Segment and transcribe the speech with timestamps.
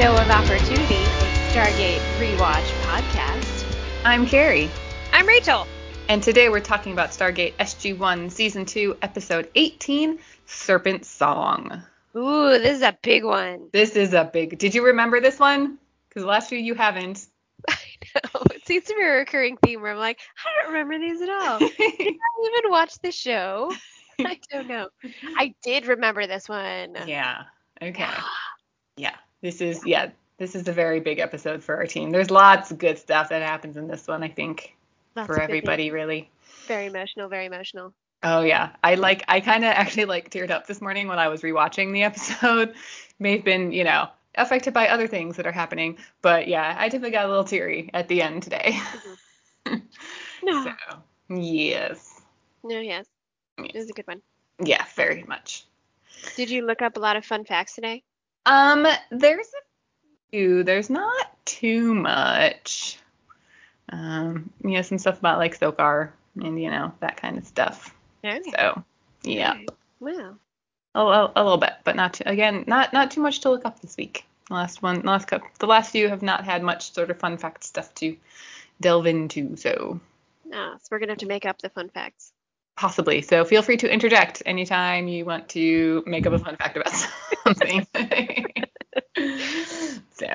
[0.00, 1.04] Window of Opportunity,
[1.52, 3.66] Stargate Rewatch podcast.
[4.02, 4.70] I'm Carrie,
[5.12, 5.66] I'm Rachel.
[6.08, 11.82] and today we're talking about Stargate SG-1 Season 2, Episode 18, Serpent Song.
[12.16, 13.68] Ooh, this is a big one.
[13.74, 14.56] This is a big...
[14.58, 15.76] Did you remember this one?
[16.08, 17.26] Because the last few you haven't.
[17.68, 17.74] I
[18.14, 18.40] know.
[18.54, 21.28] It seems to be a recurring theme where I'm like, I don't remember these at
[21.28, 21.58] all.
[21.58, 23.70] Did I even watch the show?
[24.18, 24.88] I don't know.
[25.36, 26.96] I did remember this one.
[27.06, 27.42] yeah.
[27.82, 28.08] Okay.
[28.96, 29.14] Yeah.
[29.42, 29.84] This is...
[29.86, 30.10] Yeah.
[30.38, 32.12] This is a very big episode for our team.
[32.12, 34.74] There's lots of good stuff that happens in this one, I think,
[35.14, 36.30] Lots for everybody, really.
[36.66, 37.92] Very emotional, very emotional.
[38.22, 41.28] Oh yeah, I like I kind of actually like teared up this morning when I
[41.28, 42.74] was rewatching the episode.
[43.18, 46.86] May have been you know affected by other things that are happening, but yeah, I
[46.88, 48.78] definitely got a little teary at the end today.
[49.66, 49.74] Mm-hmm.
[50.42, 50.64] No.
[50.64, 50.72] so
[51.36, 52.22] yes,
[52.64, 53.04] No, yes.
[53.58, 54.22] It was a good one.
[54.64, 55.66] yeah, very much.
[56.34, 58.02] Did you look up a lot of fun facts today?
[58.50, 59.62] Um, there's a
[60.32, 60.64] few.
[60.64, 62.98] There's not too much.
[63.90, 67.94] Um, you know, some stuff about like Sokar and you know that kind of stuff.
[68.24, 68.40] Okay.
[68.50, 68.82] So
[69.22, 69.52] yeah.
[69.52, 69.66] Okay.
[70.00, 70.36] Wow.
[70.96, 73.64] A, a, a little bit, but not too, again, not not too much to look
[73.64, 74.24] up this week.
[74.48, 77.20] The last one, the last couple, the last few have not had much sort of
[77.20, 78.16] fun fact stuff to
[78.80, 80.00] delve into, so
[80.52, 82.32] Ah, so we're gonna have to make up the fun facts.
[82.80, 83.20] Possibly.
[83.20, 86.90] So feel free to interject anytime you want to make up a fun fact about
[87.44, 87.86] something.
[90.12, 90.26] so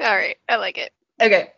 [0.00, 0.90] All right, I like it.
[1.20, 1.52] okay.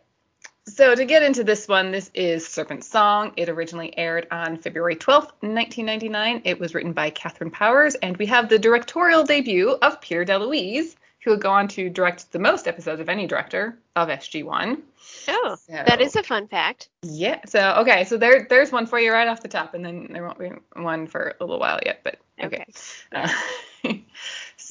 [0.67, 3.31] So to get into this one, this is Serpent Song.
[3.37, 6.41] It originally aired on February 12th, 1999.
[6.43, 10.95] It was written by Katharyn Powers, and we have the directorial debut of Peter DeLuise,
[11.23, 14.81] who would go on to direct the most episodes of any director of SG1.
[15.27, 16.89] Oh, So- that is a fun fact.
[17.01, 17.39] Yeah.
[17.45, 20.23] So okay, so there there's one for you right off the top, and then there
[20.23, 22.65] won't be one for a little while yet, but okay.
[23.13, 23.29] Uh,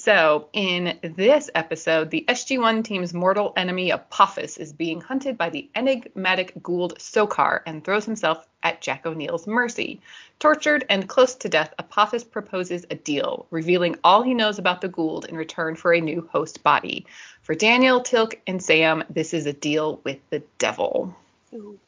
[0.05, 5.71] so in this episode, the SG1 team's mortal enemy Apophis is being hunted by the
[5.75, 10.03] enigmatic Goa'uld Sokar and throws himself at Jack O'Neill's mercy.
[10.41, 14.91] Tortured and close to death, Apophis proposes a deal, revealing all he knows about the
[14.91, 17.07] Goa'uld in return for a new host body.
[17.41, 21.17] For Daniel, Teal'c, and Sam, this is a deal with the devil.
[21.55, 21.79] Ooh,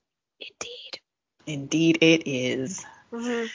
[0.41, 1.01] indeed.
[1.47, 2.83] Indeed, it is.
[3.13, 3.51] Mhm.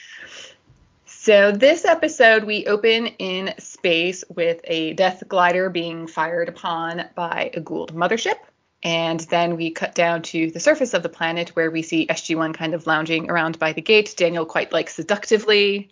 [1.24, 7.52] So, this episode, we open in space with a Death Glider being fired upon by
[7.54, 8.40] a Goa'uld mothership.
[8.82, 12.56] And then we cut down to the surface of the planet where we see SG1
[12.56, 14.16] kind of lounging around by the gate.
[14.18, 15.92] Daniel quite like seductively.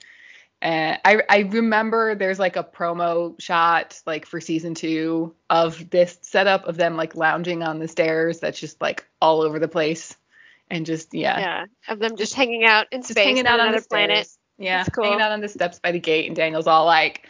[0.64, 6.18] Uh, I, I remember there's like a promo shot like for season two of this
[6.24, 10.18] setup of them like lounging on the stairs that's just like all over the place.
[10.72, 13.60] And just, yeah Yeah, of them just hanging out in just space hanging on out
[13.60, 14.28] on another the planet.
[14.60, 15.06] Yeah, That's cool.
[15.06, 17.28] hanging out on the steps by the gate, and Daniel's all like,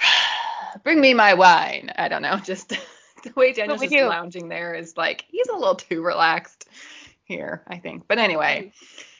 [0.82, 4.06] "Bring me my wine." I don't know, just the way Daniel's just do.
[4.06, 6.68] lounging there is like he's a little too relaxed
[7.24, 8.08] here, I think.
[8.08, 8.72] But anyway.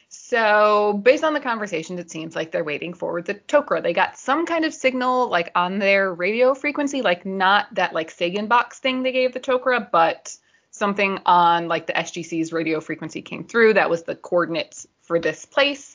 [0.07, 3.83] So, based on the conversations, it seems like they're waiting for the Tok'ra.
[3.83, 8.09] They got some kind of signal, like on their radio frequency, like not that like
[8.09, 10.35] Sagan box thing they gave the Tok'ra, but
[10.71, 13.73] something on like the SGC's radio frequency came through.
[13.73, 15.94] That was the coordinates for this place,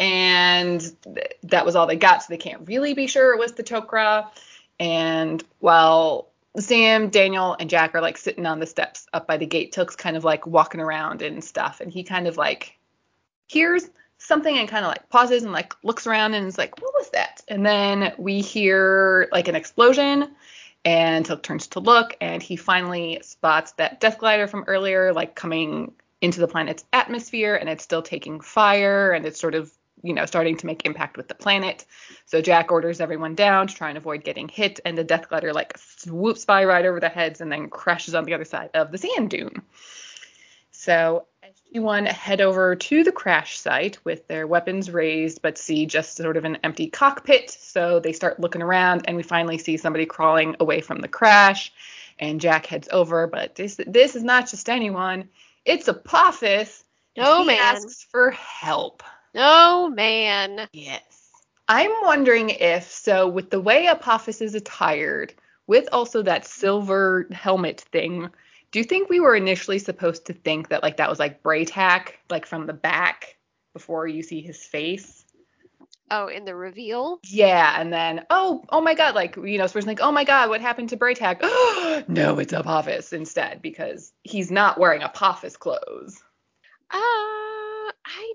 [0.00, 2.22] and th- that was all they got.
[2.22, 4.28] So they can't really be sure it was the Tok'ra.
[4.80, 6.28] And while
[6.58, 9.96] Sam, Daniel, and Jack are like sitting on the steps up by the gate, Teal'c's
[9.96, 12.78] kind of like walking around and stuff, and he kind of like
[13.48, 13.88] hears
[14.18, 17.10] something and kind of like pauses and like looks around and is like, what was
[17.10, 17.42] that?
[17.48, 20.30] And then we hear like an explosion
[20.84, 25.34] and Teal'c turns to look and he finally spots that death glider from earlier like
[25.34, 29.72] coming into the planet's atmosphere and it's still taking fire and it's sort of
[30.02, 31.84] you know starting to make impact with the planet
[32.26, 35.52] so jack orders everyone down to try and avoid getting hit and the death glider
[35.52, 38.92] like swoops by right over their heads and then crashes on the other side of
[38.92, 39.62] the sand dune
[40.70, 41.26] so
[41.74, 46.36] SG1 head over to the crash site with their weapons raised, but see just sort
[46.36, 47.50] of an empty cockpit.
[47.50, 51.72] So they start looking around, and we finally see somebody crawling away from the crash.
[52.18, 55.28] And Jack heads over, but this this is not just anyone;
[55.64, 56.84] it's Apophis.
[57.16, 57.58] and Oh, man.
[57.60, 59.02] asks for help.
[59.38, 60.68] Oh man.
[60.72, 61.30] Yes.
[61.68, 65.34] I'm wondering if so with the way Apophis is attired,
[65.66, 68.28] with also that silver helmet thing,
[68.72, 72.14] do you think we were initially supposed to think that like that was like Bra'tac,
[72.30, 73.36] like from the back
[73.74, 75.24] before you see his face?
[76.10, 77.20] Oh, in the reveal.
[77.22, 80.24] Yeah, and then oh oh my god, like you know, so we're like, oh my
[80.24, 81.42] god, what happened to Bra'tac?
[82.08, 86.22] no, it's Apophis instead, because he's not wearing Apophis clothes.
[86.90, 87.47] Uh, I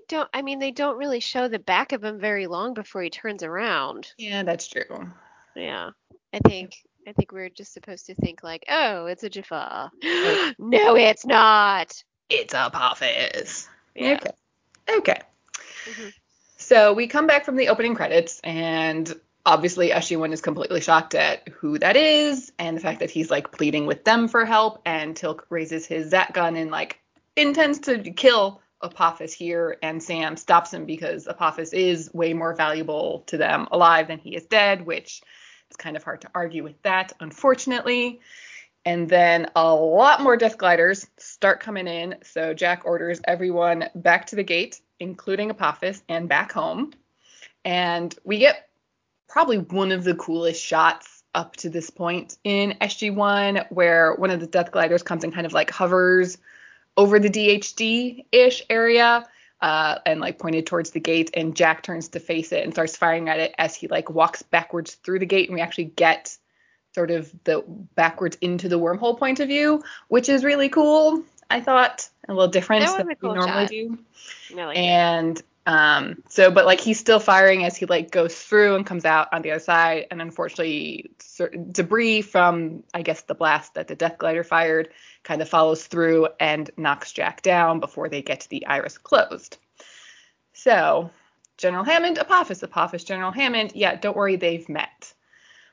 [0.08, 0.28] don't.
[0.32, 3.42] I mean, they don't really show the back of him very long before he turns
[3.42, 4.12] around.
[4.18, 5.12] Yeah, that's true.
[5.54, 5.90] Yeah,
[6.32, 6.74] I think
[7.06, 9.90] I think we're just supposed to think like, oh, it's a Jaffa.
[10.58, 12.02] no, it's not.
[12.28, 13.68] It's Apophis.
[13.94, 14.14] Yeah.
[14.14, 14.30] Okay.
[14.98, 15.20] Okay.
[15.84, 16.12] Mhm.
[16.56, 19.12] So we come back from the opening credits, and
[19.44, 23.52] obviously SG1 is completely shocked at who that is, and the fact that he's like
[23.52, 27.00] pleading with them for help, and Teal'c raises his Zat gun and like
[27.36, 33.24] intends to kill Apophis here, and Sam stops him because Apophis is way more valuable
[33.26, 35.22] to them alive than he is dead, which
[35.68, 38.20] it's kind of hard to argue with that, unfortunately.
[38.84, 42.16] And then a lot more death gliders start coming in.
[42.22, 46.92] So Jack orders everyone back to the gate, including Apophis, and back home.
[47.64, 48.68] And we get
[49.28, 54.40] probably one of the coolest shots up to this point in SG1, where one of
[54.40, 56.38] the death gliders comes and kind of like hovers
[56.96, 59.26] over the DHD ish area.
[59.60, 62.98] Uh, and like pointed towards the gate, and Jack turns to face it and starts
[62.98, 66.36] firing at it as he like walks backwards through the gate, and we actually get
[66.94, 67.64] sort of the
[67.94, 71.22] backwards into the wormhole point of view, which is really cool.
[71.48, 73.70] I thought a little different than a we normally shot.
[73.70, 73.98] do.
[74.50, 74.76] It.
[74.76, 79.04] And um, so, but like he's still firing as he like goes through and comes
[79.04, 81.10] out on the other side, and unfortunately,
[81.72, 84.90] debris from I guess the blast that the Death Glider fired
[85.22, 89.56] kind of follows through and knocks Jack down before they get to the iris closed.
[90.52, 91.10] So,
[91.56, 93.72] General Hammond, Apophis, Apophis, General Hammond.
[93.74, 95.12] Yeah, don't worry, they've met.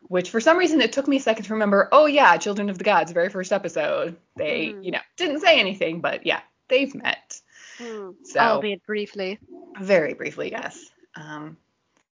[0.07, 1.89] Which for some reason it took me a second to remember.
[1.91, 4.15] Oh yeah, Children of the Gods, very first episode.
[4.37, 4.85] They, Mhm.
[4.85, 6.39] you know, didn't say anything, but yeah,
[6.69, 7.40] they've met.
[7.81, 8.11] Hmm.
[8.23, 9.39] So Albeit briefly.
[9.79, 10.89] very briefly, yes.
[11.15, 11.57] Um,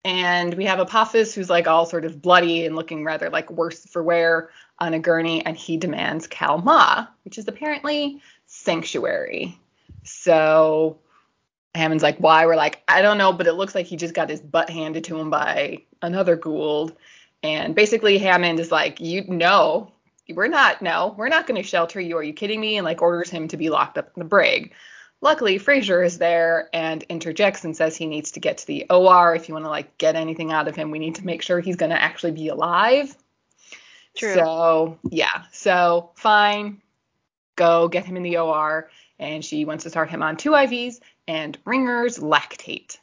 [0.04, 3.86] and we have Apophis who's like all sort of bloody and looking rather like worse
[3.86, 9.58] for wear on a gurney, and he demands Kel'mah, which is apparently sanctuary.
[10.04, 11.00] So
[11.74, 12.46] Hammond's like, why?
[12.46, 15.06] We're like, I don't know, but it looks like he just got his butt handed
[15.06, 16.96] to him by another Goa'uld.
[17.42, 19.92] And basically Hammond is like, you know,
[20.30, 22.18] we're not, no, we're not going to shelter you.
[22.18, 22.78] Are you kidding me?
[22.78, 24.74] And like orders him to be locked up in the brig.
[25.22, 29.36] Luckily, Fraiser is there and interjects and says he needs to get to the OR.
[29.36, 31.60] If you want to like get anything out of him, we need to make sure
[31.60, 33.16] he's going to actually be alive.
[34.16, 34.34] True.
[34.34, 36.82] So yeah, so fine,
[37.56, 38.90] go get him in the OR.
[39.18, 42.98] And she wants to start him on two IVs and Ringer's lactate.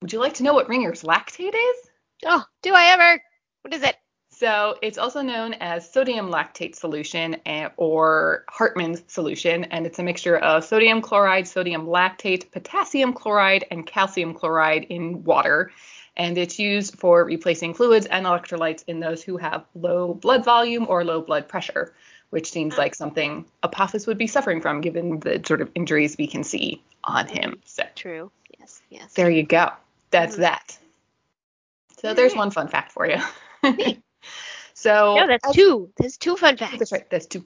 [0.00, 1.90] Would you like to know what Ringer's lactate is?
[2.24, 3.22] Oh, do I ever?
[3.62, 3.96] What is it?
[4.38, 7.38] So it's also known as sodium lactate solution
[7.76, 13.84] or Hartmann's solution, and it's a mixture of sodium chloride, sodium lactate, potassium chloride, and
[13.84, 15.72] calcium chloride in water.
[16.16, 20.86] And it's used for replacing fluids and electrolytes in those who have low blood volume
[20.88, 21.92] or low blood pressure,
[22.30, 26.28] which seems like something Apophis would be suffering from given the sort of injuries we
[26.28, 27.60] can see on him.
[27.64, 28.30] So True.
[28.56, 28.80] Yes.
[28.88, 29.14] Yes.
[29.14, 29.72] there you go.
[30.12, 30.40] That's Mhm.
[30.40, 30.78] that.
[32.00, 33.18] So there's one fun fact for you.
[34.78, 35.90] So No, that's as- two.
[35.96, 36.78] That's two fun facts.
[36.78, 37.10] That's right.
[37.10, 37.44] That's two.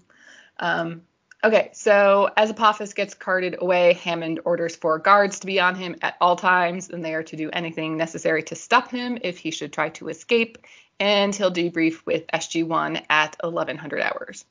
[0.58, 1.02] Um,
[1.42, 5.96] okay, so as Apophis gets carted away, Hammond orders four guards to be on him
[6.02, 9.50] at all times, and they are to do anything necessary to stop him if he
[9.50, 10.58] should try to escape.
[11.00, 14.44] And he'll debrief with SG1 at 1100 hours.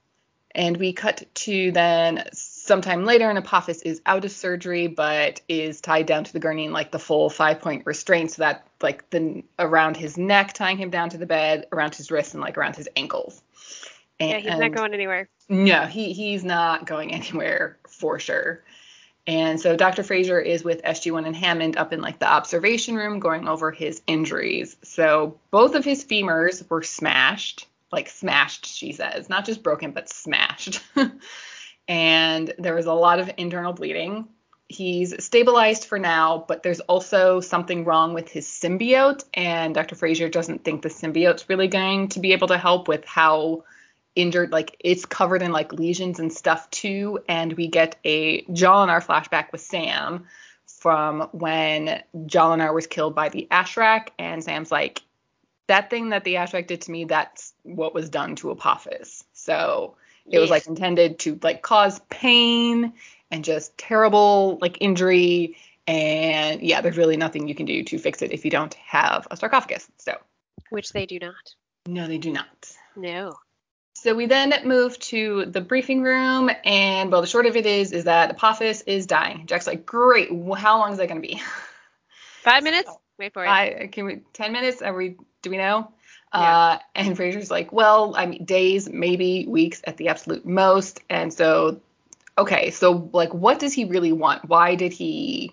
[0.53, 2.23] And we cut to then
[2.63, 6.65] sometime later, and Apophis is out of surgery, but is tied down to the gurney
[6.65, 10.77] in like the full five point restraint, so that like the around his neck, tying
[10.77, 13.41] him down to the bed, around his wrists, and like around his ankles.
[14.19, 15.29] Yeah, he's not going anywhere.
[15.49, 18.63] no, he he's not going anywhere for sure.
[19.27, 20.01] And so Dr.
[20.01, 24.01] Fraiser is with SG1 and Hammond up in like the observation room going over his
[24.07, 24.75] injuries.
[24.83, 30.09] So both of his femurs were smashed, like smashed, she says, not just broken, but
[30.09, 30.81] smashed.
[31.87, 34.27] and there was a lot of internal bleeding.
[34.67, 39.95] He's stabilized for now, but there's also something wrong with his symbiote, and Dr.
[39.95, 43.65] Fraiser doesn't think the symbiote's really going to be able to help with how
[44.15, 49.03] injured like it's covered in like lesions and stuff too and we get a Jolinar
[49.03, 50.25] flashback with Sam
[50.67, 55.01] from when Jolinar was killed by the Ashrak and Sam's like
[55.67, 59.95] that thing that the Ashrak did to me that's what was done to Apophis so
[60.29, 62.93] it was like intended to like cause pain
[63.29, 65.55] and just terrible like injury
[65.87, 69.27] and yeah there's really nothing you can do to fix it if you don't have
[69.31, 70.15] a sarcophagus so
[70.69, 71.55] which they do not.
[71.87, 73.35] no they do not No.
[73.93, 77.91] so we then move to the briefing room, and well, the short of it is,
[77.91, 79.45] is that Apophis is dying.
[79.45, 80.29] Jack's like, great.
[80.57, 81.39] How long is that going to be?
[82.41, 82.89] Five minutes.
[83.19, 83.49] Wait for it.
[83.49, 84.81] I can we ten minutes?
[84.81, 85.17] Are we?
[85.43, 85.91] Do we know?
[86.33, 86.57] Yeah.
[86.57, 91.01] Uh, and Fraiser's like, well, I mean, days, maybe weeks at the absolute most.
[91.09, 91.81] And so,
[92.37, 94.47] okay, so like, what does he really want?
[94.47, 95.51] Why did he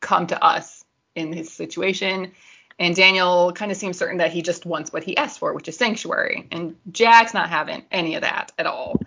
[0.00, 2.32] come to us in his situation?
[2.78, 5.68] And Daniel kind of seems certain that he just wants what he asked for, which
[5.68, 6.48] is sanctuary.
[6.50, 9.00] And Jack's not having any of that at all.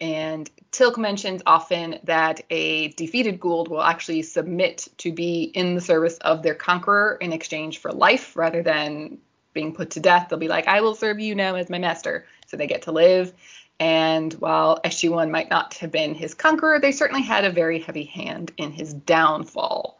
[0.00, 5.80] And Teal'c mentions often that a defeated Goa'uld will actually submit to be in the
[5.80, 9.18] service of their conqueror in exchange for life rather than
[9.54, 10.28] being put to death.
[10.28, 12.26] They'll be like, I will serve you now as my master.
[12.46, 13.32] So they get to live.
[13.80, 18.04] And while SG1 might not have been his conqueror, they certainly had a very heavy
[18.04, 19.98] hand in his downfall.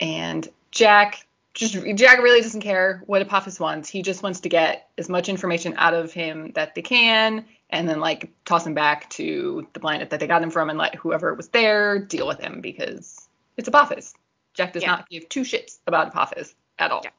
[0.00, 3.88] And Jack just Jack really doesn't care what Apophis wants.
[3.88, 7.88] He just wants to get as much information out of him that they can, and
[7.88, 10.94] then like toss him back to the planet that they got him from, and let
[10.94, 14.14] whoever was there deal with him because it's Apophis.
[14.54, 14.90] Jack does yeah.
[14.90, 17.00] not give two shits about Apophis at all.
[17.02, 17.10] Yeah.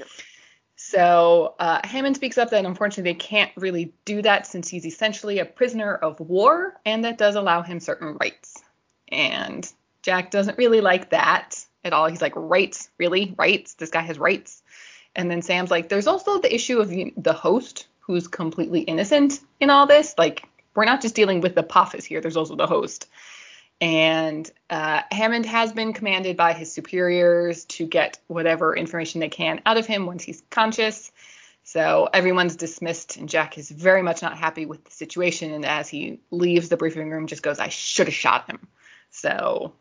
[0.00, 0.04] No.
[0.92, 5.38] So uh, Hammond speaks up that unfortunately they can't really do that since he's essentially
[5.38, 8.62] a prisoner of war, and that does allow him certain rights.
[9.08, 9.66] And
[10.02, 12.08] Jack doesn't really like that at all.
[12.08, 13.34] He's like, rights, really?
[13.38, 13.72] Rights?
[13.72, 14.62] This guy has rights.
[15.16, 19.70] And then Sam's like, there's also the issue of the host who's completely innocent in
[19.70, 20.14] all this.
[20.18, 23.08] Like, we're not just dealing with the Apophis here, there's also the host.
[23.82, 29.60] And uh, Hammond has been commanded by his superiors to get whatever information they can
[29.66, 31.10] out of him once he's conscious.
[31.64, 35.52] So everyone's dismissed, and Jack is very much not happy with the situation.
[35.52, 38.68] And as he leaves the briefing room, just goes, I should have shot him.
[39.10, 39.72] So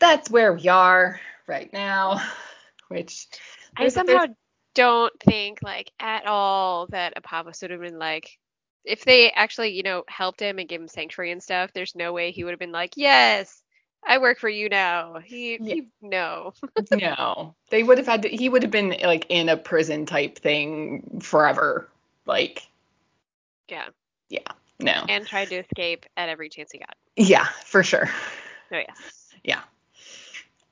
[0.00, 2.20] that's where we are right now,
[2.88, 3.28] which
[3.76, 4.26] I somehow
[4.74, 8.38] don't think like at all that Apophis would have been like
[8.84, 12.12] if they actually, you know, helped him and gave him sanctuary and stuff, there's no
[12.12, 13.62] way he would have been like, Yes,
[14.06, 15.18] I work for you now.
[15.24, 15.74] He, yeah.
[15.74, 16.52] he no.
[16.92, 17.54] no.
[17.70, 21.20] They would have had to, he would have been like in a prison type thing
[21.22, 21.88] forever.
[22.26, 22.66] Like
[23.68, 23.88] Yeah.
[24.28, 24.40] Yeah.
[24.78, 25.04] No.
[25.08, 26.96] And tried to escape at every chance he got.
[27.16, 28.08] Yeah, for sure.
[28.72, 28.94] Oh yeah.
[29.44, 29.60] Yeah.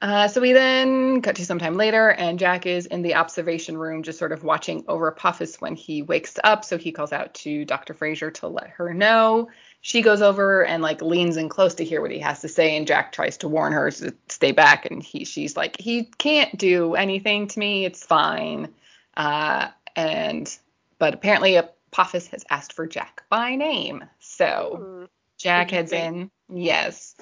[0.01, 3.77] Uh, so we then cut to some time later, and Jack is in the observation
[3.77, 6.65] room, just sort of watching over Apophis when he wakes up.
[6.65, 7.95] So he calls out to Dr.
[7.95, 9.49] Fraiser to let her know.
[9.81, 12.77] She goes over and like leans in close to hear what he has to say,
[12.77, 16.57] and Jack tries to warn her to stay back, and he she's like, he can't
[16.57, 17.85] do anything to me.
[17.85, 18.73] It's fine.
[19.17, 20.57] Uh, and
[21.01, 26.31] but apparently Apophis has asked for Jack by name, so mm, Jack heads in.
[26.49, 27.17] Yes.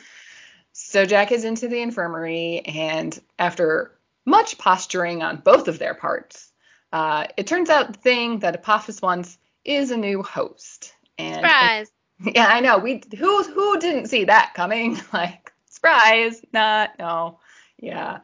[0.97, 3.93] So Jack is into the infirmary, and after
[4.25, 6.51] much posturing on both of their parts,
[6.91, 10.95] uh, it turns out the thing that Apophis wants is a new host.
[11.19, 11.93] And surprise!
[12.35, 12.79] yeah, I know.
[12.79, 14.99] We who who didn't see that coming?
[15.13, 17.41] like surprise, not no,
[17.79, 18.21] yeah.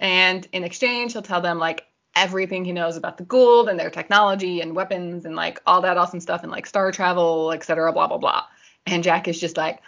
[0.00, 3.90] And in exchange, he'll tell them like everything he knows about the Goa'uld and their
[3.90, 7.92] technology and weapons and like all that awesome stuff and like star travel, etc.
[7.92, 8.42] Blah blah blah.
[8.86, 9.82] And Jack is just like,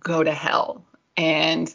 [0.00, 0.84] go to hell.
[1.18, 1.74] And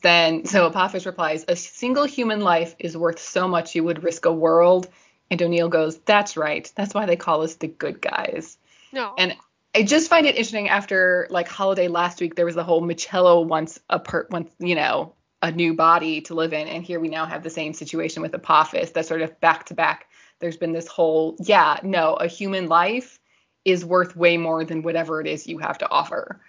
[0.00, 4.24] then, so Apophis replies, A single human life is worth so much you would risk
[4.24, 4.88] a world.
[5.30, 6.70] And O'Neill goes, That's right.
[6.76, 8.56] That's why they call us the good guys.
[8.92, 9.12] No.
[9.18, 9.36] And
[9.74, 13.44] I just find it interesting after like holiday last week, there was the whole Machello
[13.44, 16.68] wants a per once, you know, a new body to live in.
[16.68, 19.74] And here we now have the same situation with Apophis that sort of back to
[19.74, 20.06] back.
[20.38, 23.18] There's been this whole, yeah, no, a human life
[23.64, 26.40] is worth way more than whatever it is you have to offer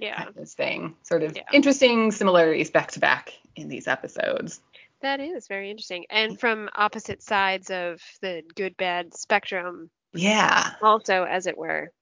[0.00, 0.24] yeah.
[0.24, 0.96] kind of thing.
[1.02, 1.42] Sort of yeah.
[1.52, 4.60] interesting similarities back to back in these episodes.
[5.00, 6.06] That is very interesting.
[6.10, 9.90] And from opposite sides of the good bad spectrum.
[10.12, 10.72] Yeah.
[10.82, 11.92] Also, as it were.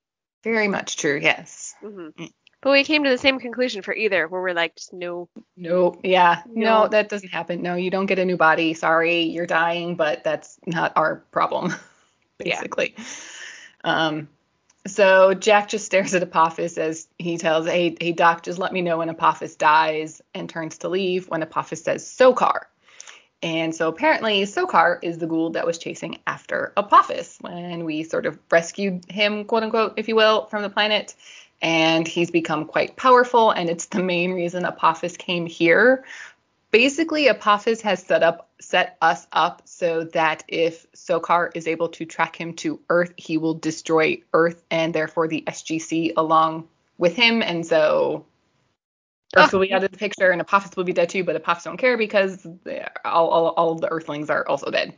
[0.42, 1.74] Very much true, yes.
[1.82, 2.22] Mm-hmm.
[2.22, 2.32] Mm.
[2.62, 5.28] But we came to the same conclusion for either, where we're like, just no.
[5.56, 6.42] No, yeah.
[6.46, 6.82] No.
[6.82, 7.62] no, that doesn't happen.
[7.62, 8.74] No, you don't get a new body.
[8.74, 11.74] Sorry, you're dying, but that's not our problem,
[12.38, 12.94] basically.
[12.96, 13.04] Yeah.
[13.84, 14.28] Um,
[14.86, 18.82] so Jack just stares at Apophis as he tells, hey, hey, Doc, just let me
[18.82, 22.66] know when Apophis dies, and turns to leave when Apophis says Sokar.
[23.42, 28.26] And so apparently Sokar is the Goa'uld that was chasing after Apophis when we sort
[28.26, 31.14] of rescued him, quote unquote, if you will, from the planet.
[31.62, 36.04] And he's become quite powerful, and it's the main reason Apophis came here
[36.76, 42.04] basically Apophis has set up set us up so that if Sokar is able to
[42.04, 46.68] track him to Earth, he will destroy Earth and therefore the SGC along
[46.98, 47.40] with him.
[47.40, 48.26] And so
[49.34, 49.58] Earth oh.
[49.58, 51.78] will be out of the picture and Apophis will be dead too, but Apophis don't
[51.78, 52.46] care because
[53.06, 54.94] all, all, all the Earthlings are also dead.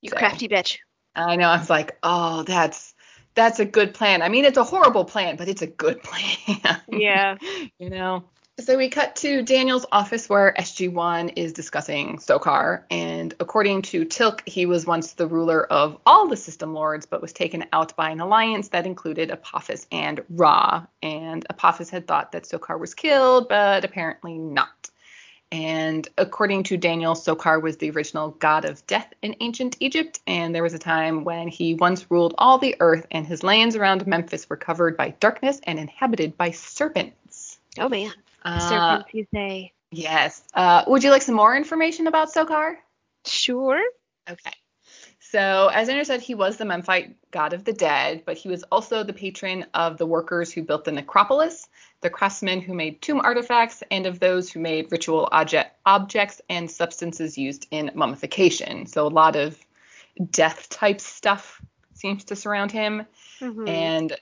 [0.00, 0.78] You so, crafty bitch.
[1.14, 1.48] I know.
[1.48, 2.94] I was like, oh, that's
[3.34, 4.22] that's a good plan.
[4.22, 6.80] I mean, it's a horrible plan, but it's a good plan.
[6.90, 7.36] Yeah.
[7.78, 8.24] you know.
[8.60, 14.42] So we cut to Daniel's office where SG1 is discussing Sokar, and according to Teal'c,
[14.48, 18.10] he was once the ruler of all the System Lords, but was taken out by
[18.10, 20.84] an alliance that included Apophis and Ra.
[21.04, 24.90] And Apophis had thought that Sokar was killed, but apparently not.
[25.52, 30.52] And according to Daniel, Sokar was the original god of death in ancient Egypt, and
[30.52, 34.04] there was a time when he once ruled all the earth, and his lands around
[34.04, 37.60] Memphis were covered by darkness and inhabited by serpents.
[37.78, 38.12] Oh man,
[38.44, 39.02] Uh,
[39.34, 39.72] say?
[39.90, 40.42] yes.
[40.54, 42.76] Uh, would you like some more information about Sokar?
[43.26, 43.82] Sure.
[44.28, 44.52] Okay.
[45.20, 48.62] So, as Andrew said, he was the Memphite god of the dead, but he was
[48.64, 51.68] also the patron of the workers who built the necropolis,
[52.00, 56.70] the craftsmen who made tomb artifacts, and of those who made ritual object, objects and
[56.70, 58.86] substances used in mummification.
[58.86, 59.58] So, a lot of
[60.30, 61.60] death type stuff
[61.92, 63.04] seems to surround him.
[63.40, 63.68] Mhm.
[63.68, 64.18] And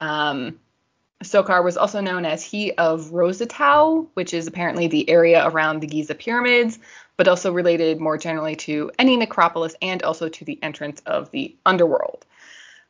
[0.00, 0.58] um,
[1.22, 5.86] Sokar was also known as he of Rosatau, which is apparently the area around the
[5.86, 6.78] Giza pyramids,
[7.16, 11.54] but also related more generally to any necropolis and also to the entrance of the
[11.64, 12.24] underworld.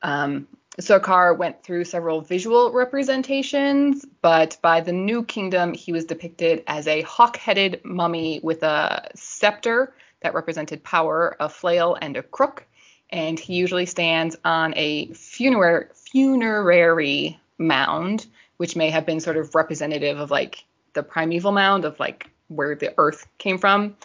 [0.02, 0.48] Um,
[0.80, 6.86] Sokar went through several visual representations, but by the New Kingdom, he was depicted as
[6.86, 12.64] a hawk headed mummy with a scepter that represented power, a flail, and a crook.
[13.10, 19.54] And he usually stands on a funerary, funerary mound, which may have been sort of
[19.54, 23.96] representative of like the primeval mound of like where the earth came from.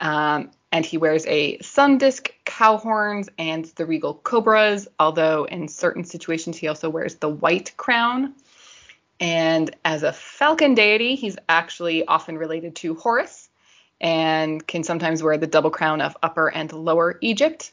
[0.00, 5.68] Um, and he wears a sun disk, cow horns, and the regal cobras, although in
[5.68, 8.34] certain situations he also wears the white crown.
[9.20, 13.48] And as a falcon deity, he's actually often related to Horus
[14.00, 17.72] and can sometimes wear the double crown of Upper and Lower Egypt.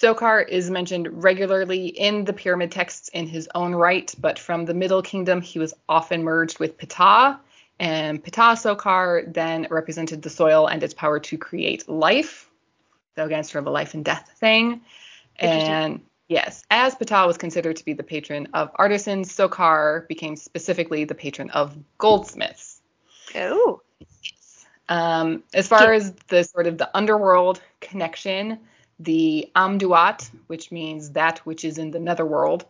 [0.00, 4.72] Sokar is mentioned regularly in the pyramid texts in his own right, but from the
[4.72, 7.38] Middle Kingdom, he was often merged with Ptah,
[7.78, 12.48] and Ptah Sokar then represented the soil and its power to create life.
[13.14, 14.80] So again, sort of a life and death thing.
[15.36, 21.04] And yes, as Ptah was considered to be the patron of artisans, Sokar became specifically
[21.04, 22.80] the patron of goldsmiths.
[23.34, 23.82] Oh.
[24.88, 28.60] Um, as far as the sort of the underworld connection,
[29.00, 32.66] the Amduat, which means that which is in the netherworld,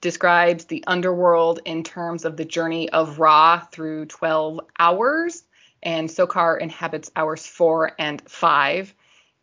[0.00, 5.44] describes the underworld in terms of the journey of Ra through 12 hours,
[5.82, 8.94] and Sokar inhabits hours four and five.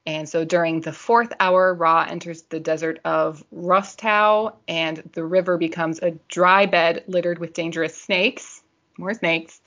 [0.05, 5.57] And so during the fourth hour, Ra enters the desert of Rustau, and the river
[5.57, 8.61] becomes a dry bed littered with dangerous snakes.
[8.97, 9.59] More snakes.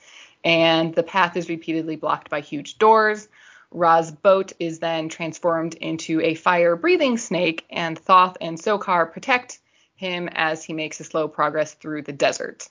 [0.45, 3.29] And the path is repeatedly blocked by huge doors.
[3.73, 9.61] Ra's boat is then transformed into a fire breathing snake, and Thoth and Sokar protect
[9.95, 12.69] him as he makes a slow progress through the desert.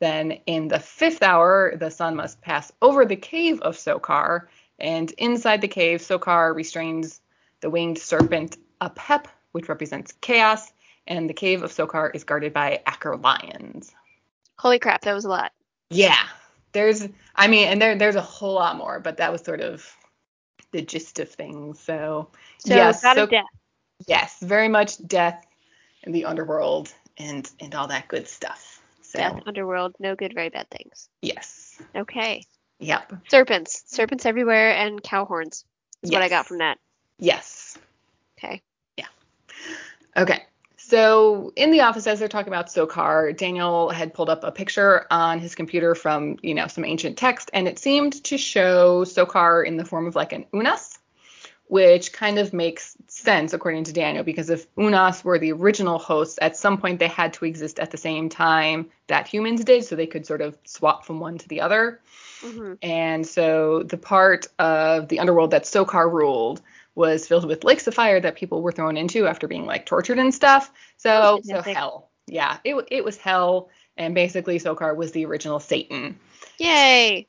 [0.00, 5.10] Then in the fifth hour, the sun must pass over the cave of Sokar, and
[5.12, 7.20] inside the cave, Sokar restrains
[7.60, 10.72] the winged serpent Apep, which represents chaos,
[11.06, 13.92] and the cave of Sokar is guarded by Aker lions.
[14.58, 15.52] Holy crap, that was a lot.
[15.90, 16.26] Yeah,
[16.72, 19.86] there's, I mean, and there, there's a whole lot more, but that was sort of
[20.72, 21.80] the gist of things.
[21.80, 22.28] So,
[22.58, 23.44] So yes, so- death.
[24.06, 25.46] yes, very much death
[26.04, 28.80] and the underworld and and all that good stuff.
[29.02, 31.08] So, Death, underworld, no good, very bad things.
[31.20, 32.44] yes, Okay.
[32.78, 33.82] yep, Serpents.
[33.86, 35.64] Serpents everywhere and cow horns
[36.02, 36.78] is what I got from that.
[37.18, 37.76] yes.
[38.38, 38.62] Okay.
[38.96, 39.06] Yeah.
[40.16, 40.44] Okay.
[40.90, 45.06] So in the office, as they're talking about Sokar, Daniel had pulled up a picture
[45.08, 49.62] on his computer from, you know, some ancient text, and it seemed to show Sokar
[49.64, 50.98] in the form of like an Unas,
[51.68, 56.40] which kind of makes sense according to Daniel, because if Unas were the original hosts,
[56.42, 59.94] at some point they had to exist at the same time that humans did, so
[59.94, 62.00] they could sort of swap from one to the other.
[62.42, 66.60] hmm And so the part of the underworld that Sokar ruled
[67.00, 70.18] was filled with lakes of fire that people were thrown into after being like tortured
[70.18, 70.70] and stuff.
[70.98, 72.10] So so hell.
[72.26, 76.18] Yeah, it it was hell and basically Sokar was the original Satan.
[76.58, 77.26] Yay.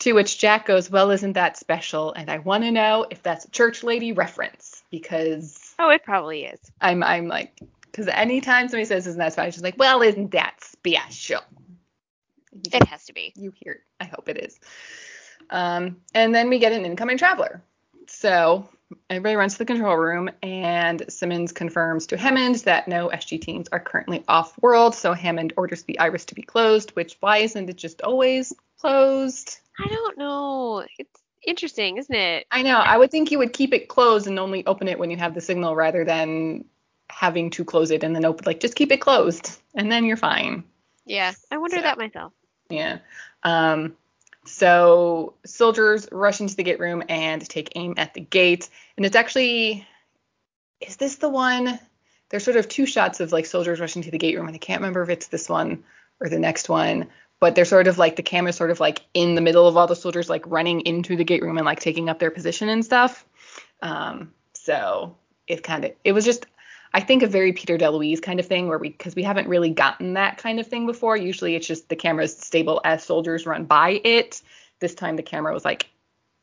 [0.00, 3.44] To which Jack goes, "Well, isn't that special?" And I want to know if that's
[3.44, 6.58] a church lady reference because Oh, it probably is.
[6.80, 7.60] I'm I'm like
[7.92, 11.42] cuz anytime somebody says isn't that special, she's like, "Well, isn't that special?"
[12.52, 13.32] You It has to be.
[13.36, 13.80] you hear it.
[14.00, 14.58] I hope it is.
[15.50, 17.62] Um, and then we get an incoming traveler.
[18.06, 18.68] So
[19.08, 23.68] everybody runs to the control room, and Simmons confirms to Hammond that no SG teams
[23.72, 24.94] are currently off world.
[24.94, 29.58] So Hammond orders the iris to be closed, which why isn't it just always closed?
[29.78, 30.84] I don't know.
[30.98, 32.46] It's interesting, isn't it?
[32.50, 32.78] I know.
[32.78, 35.34] I would think you would keep it closed and only open it when you have
[35.34, 36.64] the signal rather than
[37.10, 38.44] having to close it and then open.
[38.46, 40.64] Like just keep it closed, and then you're fine.
[41.06, 41.32] Yeah.
[41.50, 42.32] I wonder So- that myself.
[42.68, 42.98] Yeah.
[43.42, 43.96] Um,
[44.50, 48.68] so soldiers rush into the gate room and take aim at the gate.
[48.96, 49.86] And it's actually,
[50.80, 51.78] is this the one?
[52.28, 54.58] There's sort of two shots of like soldiers rushing to the gate room, and I
[54.58, 55.84] can't remember if it's this one
[56.20, 57.08] or the next one.
[57.40, 59.86] but they're sort of like the camera's sort of like in the middle of all
[59.86, 62.84] the soldiers like running into the gate room and like taking up their position and
[62.84, 63.26] stuff.
[63.82, 65.16] Um, so
[65.48, 66.46] it kind of it was just
[66.92, 69.70] I think a very Peter DeLuise kind of thing where we because we haven't really
[69.70, 71.16] gotten that kind of thing before.
[71.16, 74.42] Usually it's just the camera's stable as soldiers run by it.
[74.80, 75.88] This time the camera was like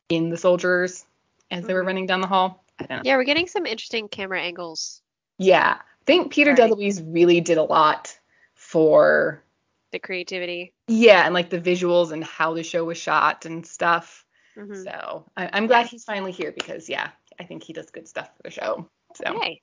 [0.10, 1.06] in the soldiers
[1.52, 1.88] as they were Mhm.
[1.88, 2.64] running down the hall.
[2.80, 3.02] I don't know.
[3.04, 5.02] Yeah, we're getting some interesting camera angles.
[5.38, 6.72] Yeah, I think Peter Right.
[6.72, 8.18] DeLuise really did a lot
[8.54, 9.44] for
[9.92, 10.74] The creativity.
[10.88, 14.26] yeah, and like the visuals and how the show was shot and stuff.
[14.56, 14.84] Mhm.
[14.84, 18.30] So I, I'm glad he's finally here because yeah, I think he does good stuff
[18.38, 18.90] for the show.
[19.16, 19.62] So Yay.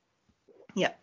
[0.74, 1.00] Yep.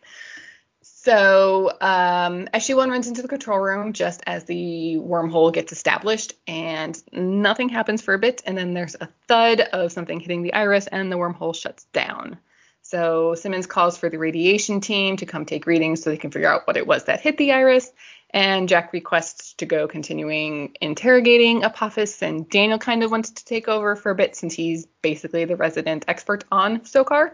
[1.04, 7.02] So um, SG1 runs into the control room just as the wormhole gets established, and
[7.12, 10.86] nothing happens for a bit, and then there's a thud of something hitting the iris,
[10.86, 12.38] and the wormhole shuts down.
[12.84, 16.52] So Simmons calls for the radiation team to come take readings so they can figure
[16.52, 17.92] out what it was that hit the iris,
[18.30, 23.68] and Jack requests to go continuing interrogating Apophis, and Daniel kind of wants to take
[23.68, 27.32] over for a bit since he's basically the resident expert on Sokar.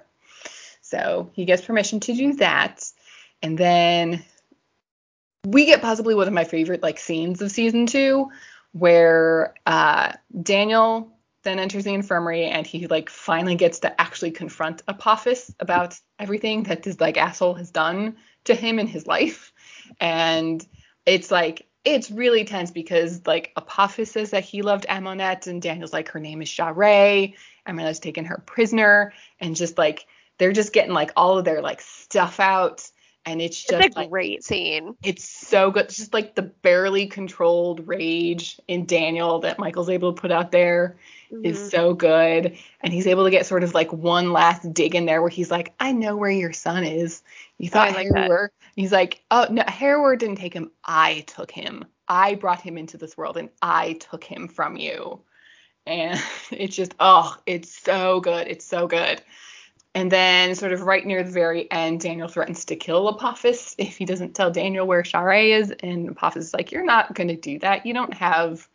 [0.90, 2.90] So he gets permission to do that.
[3.42, 4.24] And then
[5.46, 8.30] we get possibly one of my favorite like scenes of season two,
[8.72, 11.12] where uh, Daniel
[11.44, 16.64] then enters the infirmary and he like finally gets to actually confront Apophis about everything
[16.64, 19.52] that this like asshole has done to him in his life.
[20.00, 20.66] And
[21.06, 25.94] it's like it's really tense because like Apophis says that he loved Amaunet and Daniel's
[25.94, 27.34] like her name is Sha're.
[27.68, 31.82] Amaunet's taken her prisoner and just like they're just getting like all of their like
[31.82, 32.90] stuff out
[33.26, 34.96] and it's just It's a like great scene.
[35.04, 35.86] it's so good.
[35.86, 40.52] It's just like the barely controlled rage in Daniel that Michael's able to put out
[40.52, 40.98] there
[41.44, 41.70] is Mhm.
[41.70, 42.58] so good.
[42.82, 45.52] And he's able to get sort of like one last dig in there where he's
[45.52, 47.22] like, I know where your son is.
[47.58, 48.08] You thought I like.
[48.08, 48.48] Heru'ur.
[48.76, 50.72] He's like, oh no, Heru'ur didn't take him.
[50.86, 51.84] I took him.
[52.08, 55.20] I brought him into this world and I took him from you.
[55.86, 56.18] And
[56.52, 58.48] it's just, oh, it's so good.
[58.48, 59.22] It's so good.
[59.98, 63.98] And then, sort of right near the very end, Daniel threatens to kill Apophis if
[63.98, 65.74] he doesn't tell Daniel where Sha're is.
[65.82, 67.84] And Apophis is like, You're not going to do that.
[67.84, 68.68] You don't have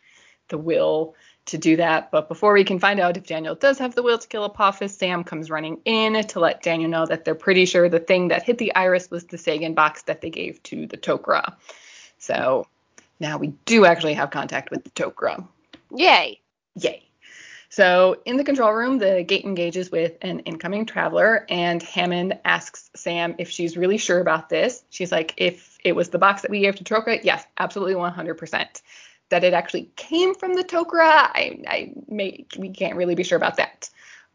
[0.49, 2.11] the will to do that.
[2.11, 4.97] But before we can find out if Daniel does have the will to kill Apophis,
[4.97, 8.43] Sam comes running in to let Daniel know that they're pretty sure the thing that
[8.43, 11.55] hit the iris was the Sagan box that they gave to the Tok'ra.
[12.17, 12.67] So
[13.21, 15.47] now we do actually have contact with the Tok'ra.
[15.95, 16.41] Yay.
[16.75, 17.01] Yay.
[17.73, 22.91] So in the control room, the gate engages with an incoming traveler, and Hammond asks
[22.95, 24.83] Sam if she's really sure about this.
[24.91, 28.81] She's like, if it was the box that we gave to Tok'ra, yes, absolutely 100%.
[29.29, 33.37] That it actually came from the Tok'ra, I, I may, we can't really be sure
[33.37, 33.89] about that.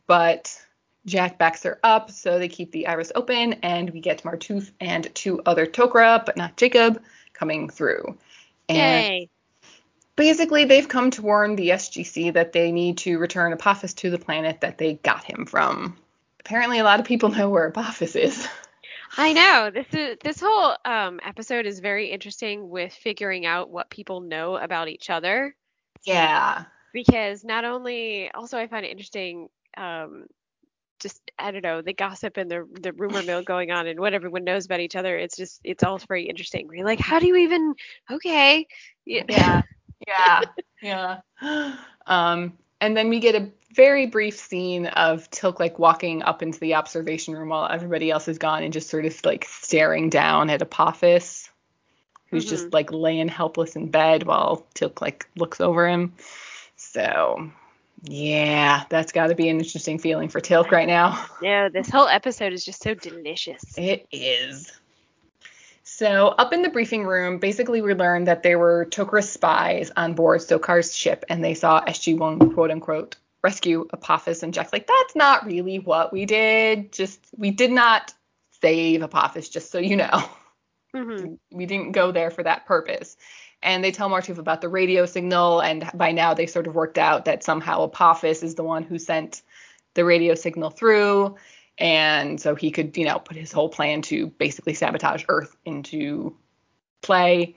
[0.09, 0.61] But
[1.07, 5.15] Jack backs her up, so they keep the iris open, and we get Martouf and
[5.15, 7.01] two other Tok'ra, but not Jacob,
[7.35, 8.19] coming through.
[8.69, 9.31] And Yay.
[10.19, 14.19] Basically they've come to warn the SGC that they need to return Apophis to the
[14.19, 15.97] planet that they got him from.
[16.41, 18.47] Apparently a lot of people know where Apophis is.
[19.17, 19.71] I know.
[19.73, 24.57] This is this whole um episode is very interesting with figuring out what people know
[24.57, 25.57] about each other
[26.05, 26.65] yeah.
[26.93, 30.27] because not only also I find it interesting um
[31.01, 34.15] just I don't know the gossip and the the rumor mill going on and what
[34.15, 35.17] everyone knows about each other.
[35.17, 36.67] It's just it's all very interesting.
[36.67, 37.75] We're like, how do you even?
[38.11, 38.67] Okay,
[39.07, 39.63] Yeah.
[40.09, 40.41] Yeah.
[41.41, 41.77] yeah.
[42.07, 46.59] Um and then we get a very brief scene of Teal'c like walking up into
[46.59, 50.51] the observation room while everybody else is gone and just sort of like staring down
[50.51, 51.51] at Apophis,
[52.27, 56.15] who's just like laying helpless in bed while Teal'c like looks over him.
[56.77, 57.51] So
[58.03, 61.25] yeah, that's got to be an interesting feeling for Teal'c right now.
[61.43, 63.77] No, this whole episode is just so delicious.
[63.77, 64.73] It is.
[65.99, 70.15] So, up in the briefing room, basically, we learned that there were Tok'ra spies on
[70.15, 74.45] board Sokar's ship, and they saw SG1 quote unquote rescue Apophis.
[74.45, 76.93] And Jack's like, that's not really what we did.
[76.93, 78.15] Just, we did not
[78.63, 80.31] save Apophis, just so you know.
[80.95, 83.17] hmm We didn't go there for that purpose.
[83.61, 86.99] And they tell Martouf about the radio signal, and by now they sort of worked
[86.99, 89.43] out that somehow Apophis is the one who sent
[89.95, 91.35] the radio signal through.
[91.79, 96.37] And so he could, you know, put his whole plan to basically sabotage Earth into
[97.03, 97.55] play.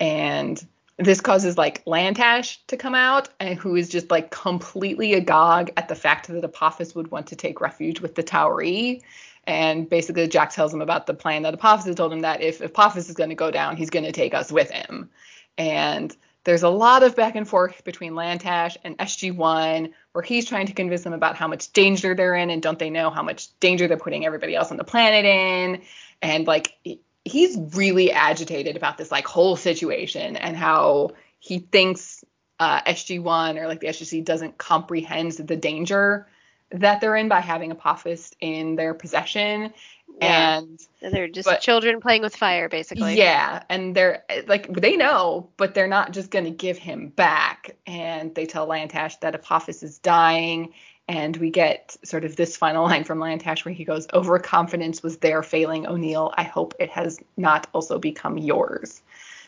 [0.00, 0.64] And
[0.96, 5.88] this causes like Lantash to come out, and who is just like completely agog at
[5.88, 9.02] the fact that Apophis would want to take refuge with the Tau'ri.
[9.44, 13.08] And basically, Jack tells him about the plan that Apophis told him that if Apophis
[13.08, 15.10] is going to go down, he's going to take us with him.
[15.58, 20.66] And there's a lot of back and forth between Lantash and SG1 where he's trying
[20.66, 23.48] to convince them about how much danger they're in and don't they know how much
[23.60, 25.82] danger they're putting everybody else on the planet in.
[26.20, 26.76] And like,
[27.24, 32.24] he's really agitated about this like whole situation and how he thinks
[32.60, 36.28] uh, SG1 or like the SGC doesn't comprehend the danger
[36.70, 39.72] that they're in by having Apophis in their possession.
[40.20, 40.58] Yeah.
[40.58, 40.80] And
[41.12, 43.16] They're just But- children playing with fire, basically.
[43.16, 47.74] yeah, and they're like they know, but they're not just going to give him back.
[47.86, 50.72] And they tell Lantash that Apophis is dying,
[51.08, 55.16] and we get sort of this final line from Lantash where he goes, "Overconfidence was
[55.18, 56.32] their failing, O'Neill.
[56.36, 59.02] I hope it has not also become yours."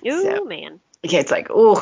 [0.07, 0.81] Ooh, So- man.
[1.05, 1.77] yeah, it's like, ooh.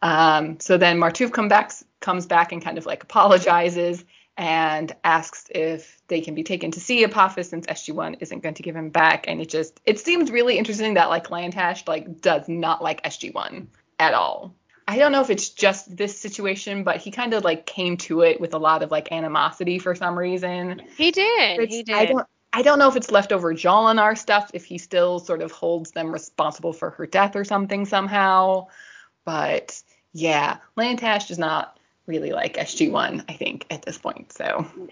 [0.00, 4.04] Um, so then Martouf come back, comes back and kind of like apologizes
[4.38, 8.62] and asks if they can be taken to see Apophis since SG1 isn't going to
[8.62, 9.26] give him back.
[9.26, 13.66] And it just, it seems really interesting that like Lantash like does not like SG1
[13.98, 14.54] at all.
[14.86, 18.22] I don't know if it's just this situation, but he kind of like came to
[18.22, 20.82] it with a lot of like animosity for some reason.
[20.96, 21.60] He did.
[21.60, 21.96] It's- He did.
[21.96, 25.52] I don't I don't know if it's leftover Jolinar stuff, if he still sort of
[25.52, 28.68] holds them responsible for her death or something somehow.
[29.26, 29.82] But
[30.14, 31.77] yeah, Lantash does not
[32.08, 34.32] really like SG1, I think, at this point.
[34.32, 34.88] So No.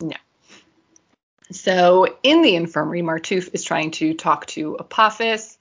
[0.00, 0.16] no.
[1.52, 5.58] So in the infirmary, Martouf is trying to talk to Apophis,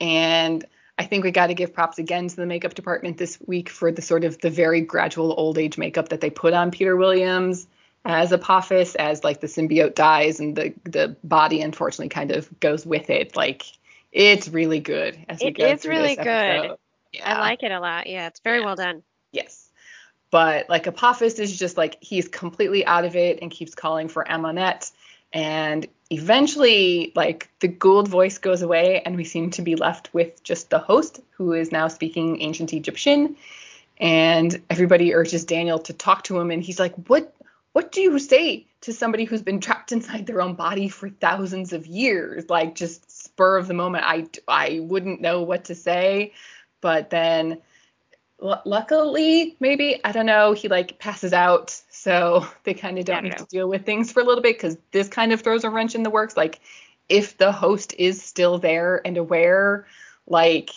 [0.00, 0.64] and
[0.98, 3.92] I think we got to give props again to the makeup department this week for
[3.92, 7.68] the sort of the very gradual old age makeup that they put on Peter Williams
[8.04, 12.84] as Apophis as like the symbiote dies and the the body unfortunately kind of goes
[12.84, 13.36] with it.
[13.36, 13.62] Like
[14.10, 16.24] it's really good as we It go is through really good.
[16.26, 16.78] episode.
[17.22, 18.08] I like it a lot.
[18.08, 18.64] Yeah, it's very Yeah.
[18.64, 19.02] well done.
[19.30, 19.67] Yes.
[20.30, 24.24] But like Apophis is just like he's completely out of it and keeps calling for
[24.24, 24.90] Amaunet.
[25.32, 30.42] And eventually, like the Goa'uld voice goes away, and we seem to be left with
[30.42, 33.36] just the host, who is now speaking ancient Egyptian.
[33.98, 37.34] And everybody urges Daniel to talk to him, and he's like, "What?
[37.72, 41.72] What do you say to somebody who's been trapped inside their own body for thousands
[41.72, 42.48] of years?
[42.48, 46.32] Like just spur of the moment, I I wouldn't know what to say."
[46.80, 47.58] But then
[48.42, 50.52] L- luckily, maybe I don't know.
[50.52, 53.38] He like passes out, so they kind of don't don't need know.
[53.38, 55.94] to deal with things for a little bit because this kind of throws a wrench
[55.94, 56.36] in the works.
[56.36, 56.60] Like,
[57.08, 59.86] if the host is still there and aware,
[60.26, 60.70] like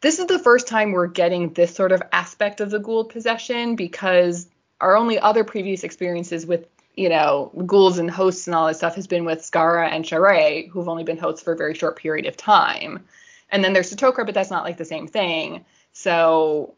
[0.00, 3.76] this is the first time we're getting this sort of aspect of the Goa'uld possession
[3.76, 4.48] because
[4.80, 6.66] our only other previous experiences with
[6.96, 10.68] you know ghouls and hosts and all that stuff has been with Skaara and Sha're,
[10.68, 13.04] who've only been hosts for a very short period of time.
[13.50, 15.64] And then there's Satokra, but that's not like the same thing.
[15.92, 16.74] So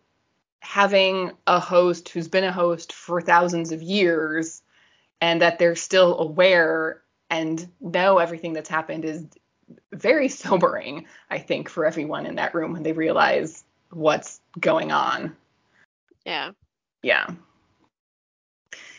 [0.61, 4.63] having a host who's been a host for thousands of years
[5.21, 9.27] and that they're still aware and know everything that's happened is
[9.93, 15.37] very sobering, I think, for everyone in that room when they realize what's going on.
[16.25, 16.53] Yeah.
[17.03, 17.27] Yeah.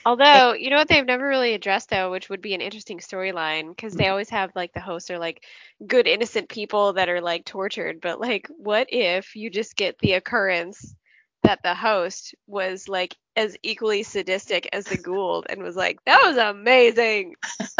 [0.06, 3.70] Although, you know what they've never really addressed though, which would be an interesting storyline
[3.70, 3.98] because Mm-hmm.
[3.98, 5.44] they always have like the hosts are like
[5.86, 10.14] good innocent people that are like tortured, but like what if you just get the
[10.14, 10.96] occurrence
[11.44, 16.22] that the host was like as equally sadistic as the Goa'uld and was like, "That
[16.26, 17.36] was amazing.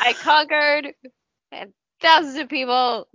[0.00, 0.94] I conquered
[1.52, 3.08] and thousands of people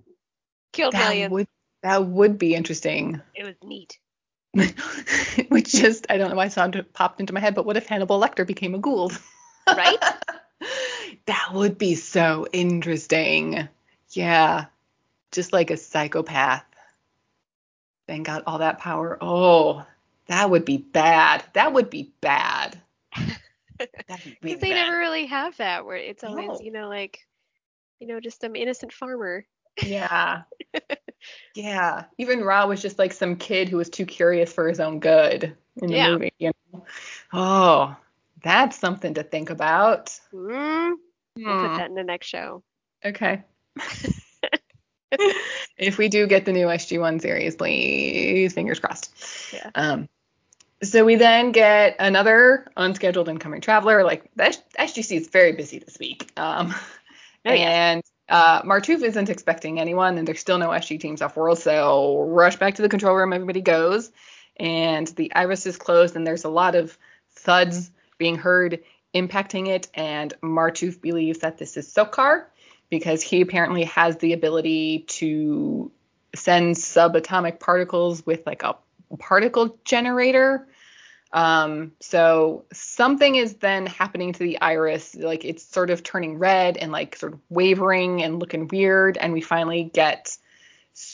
[0.73, 1.31] killed that millions.
[1.31, 1.47] would
[1.83, 3.21] that would be interesting.
[3.35, 3.99] It was neat."
[5.49, 8.19] Which just I don't know why it popped into my head, but what if Hannibal
[8.19, 9.19] Lecter became a Goa'uld?
[9.67, 9.97] Right?
[11.25, 13.67] that would be so interesting.
[14.11, 14.65] Yeah.
[15.31, 16.63] Just like a psychopath.
[18.07, 19.17] Then got all that power.
[19.19, 19.85] Oh,
[20.27, 21.43] that would be bad.
[21.53, 22.79] That would be bad.
[23.77, 24.85] That'd really Because they bad.
[24.85, 26.59] never really have that where it's always, No.
[26.61, 27.27] you know, like,
[27.99, 29.45] you know, just some innocent farmer.
[29.83, 30.43] Yeah.
[31.55, 32.05] yeah.
[32.17, 35.55] Even Ra was just like some kid who was too curious for his own good
[35.81, 36.11] in the Yeah.
[36.13, 36.85] movie, you know.
[37.33, 37.95] Oh,
[38.43, 40.17] that's something to think about.
[40.33, 40.93] Mm,
[41.37, 41.61] we'll Hmm.
[41.67, 42.63] put that in the next show.
[43.03, 43.43] Okay.
[45.77, 49.11] if we do get the new SG1 series, please, fingers crossed.
[49.53, 49.69] Yeah.
[49.75, 50.09] Um,
[50.83, 54.03] so we then get another unscheduled incoming traveler.
[54.03, 56.31] Like the SGC is very busy this week.
[56.37, 56.73] Um,
[57.47, 61.59] Oh, and uh, Martouf isn't expecting anyone, and there's still no SG teams off world.
[61.59, 63.33] So rush back to the control room.
[63.33, 64.11] Everybody goes,
[64.57, 66.97] and the iris is closed, and there's a lot of
[67.35, 68.83] thuds being heard
[69.13, 69.87] impacting it.
[69.93, 72.45] And Martouf believes that this is Sokar
[72.89, 75.91] because he apparently has the ability to
[76.35, 78.75] send subatomic particles with like a
[79.19, 80.67] particle generator.
[81.35, 86.77] Um, so something is then happening to the iris, like it's sort of turning red
[86.77, 89.17] and like sort of wavering and looking weird.
[89.17, 90.37] And we finally get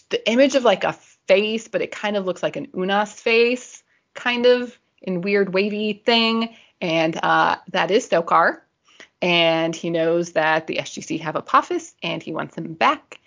[0.10, 3.82] the image of like a face, but it kind of looks like an Unas face,
[4.14, 6.56] kind of in weird wavy thing.
[6.80, 8.62] And uh, that is Sokar.
[9.24, 13.20] And he knows that the SGC have Apophis and he wants him back.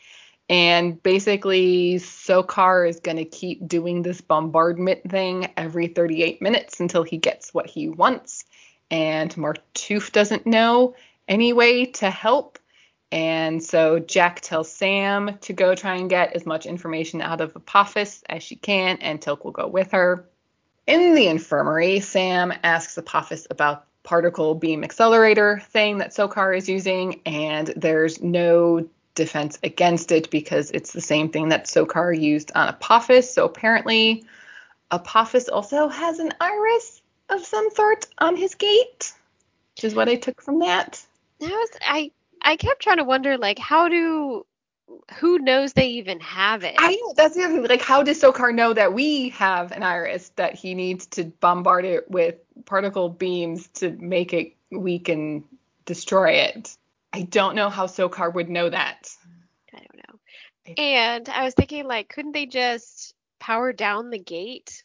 [0.49, 7.03] And basically, Sokar is going to keep doing this bombardment thing every 38 minutes until
[7.03, 8.45] he gets what he wants.
[8.91, 10.95] And Martouf doesn't know
[11.27, 12.59] any way to help.
[13.11, 17.55] And so Jack tells Sam to go try and get as much information out of
[17.57, 20.29] Apophis as she can, and Teal'c will go with her.
[20.87, 27.23] In the infirmary, Sam asks Apophis about particle beam accelerator thing that Sokar is using,
[27.25, 32.69] and there's no defense against it because it's the same thing that Sokar used on
[32.69, 33.33] Apophis.
[33.33, 34.25] So apparently,
[34.91, 39.13] Apophis also has an iris of some sort on his gate,
[39.77, 41.05] which is what I took from that.
[41.41, 42.11] That was I.
[42.47, 44.45] I kept trying to wonder, like, how do
[45.19, 46.75] who knows they even have it?
[46.79, 47.69] I know that's the other thing.
[47.69, 51.85] Like, how does Sokar know that we have an iris that he needs to bombard
[51.85, 55.45] it with particle beams to make it weak and
[55.87, 56.77] destroy it?
[57.15, 59.09] I don't know how Sokar would know that.
[59.73, 60.75] I don't know.
[60.83, 64.83] And I was thinking, like, couldn't they just power down the gate,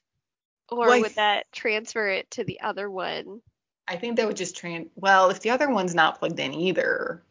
[0.69, 3.41] or Well, would that transfer it to the other one?
[3.87, 4.91] I think that would just train.
[4.95, 7.23] Well, if the other one's not plugged in either,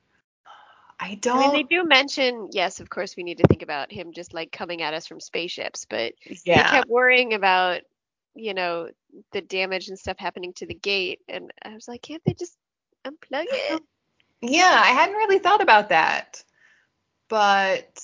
[0.99, 1.39] I don't.
[1.39, 4.35] I mean, they do mention, yes, of course, we need to think about him just
[4.35, 7.83] like coming at us from spaceships, but they kept worrying about,
[8.35, 8.89] you know,
[9.31, 12.57] the damage and stuff happening to the gate, and I was like, can't they just
[13.07, 13.81] unplug it?
[14.41, 16.43] Yeah, I hadn't really thought about that.
[17.29, 18.03] But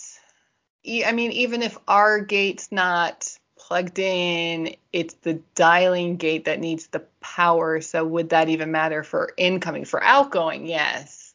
[0.86, 6.88] I mean, even if our gate's not plugged in, it's the dialing gate that needs
[6.88, 7.80] the power.
[7.80, 9.84] So would that even matter for incoming?
[9.84, 11.34] For outgoing, yes.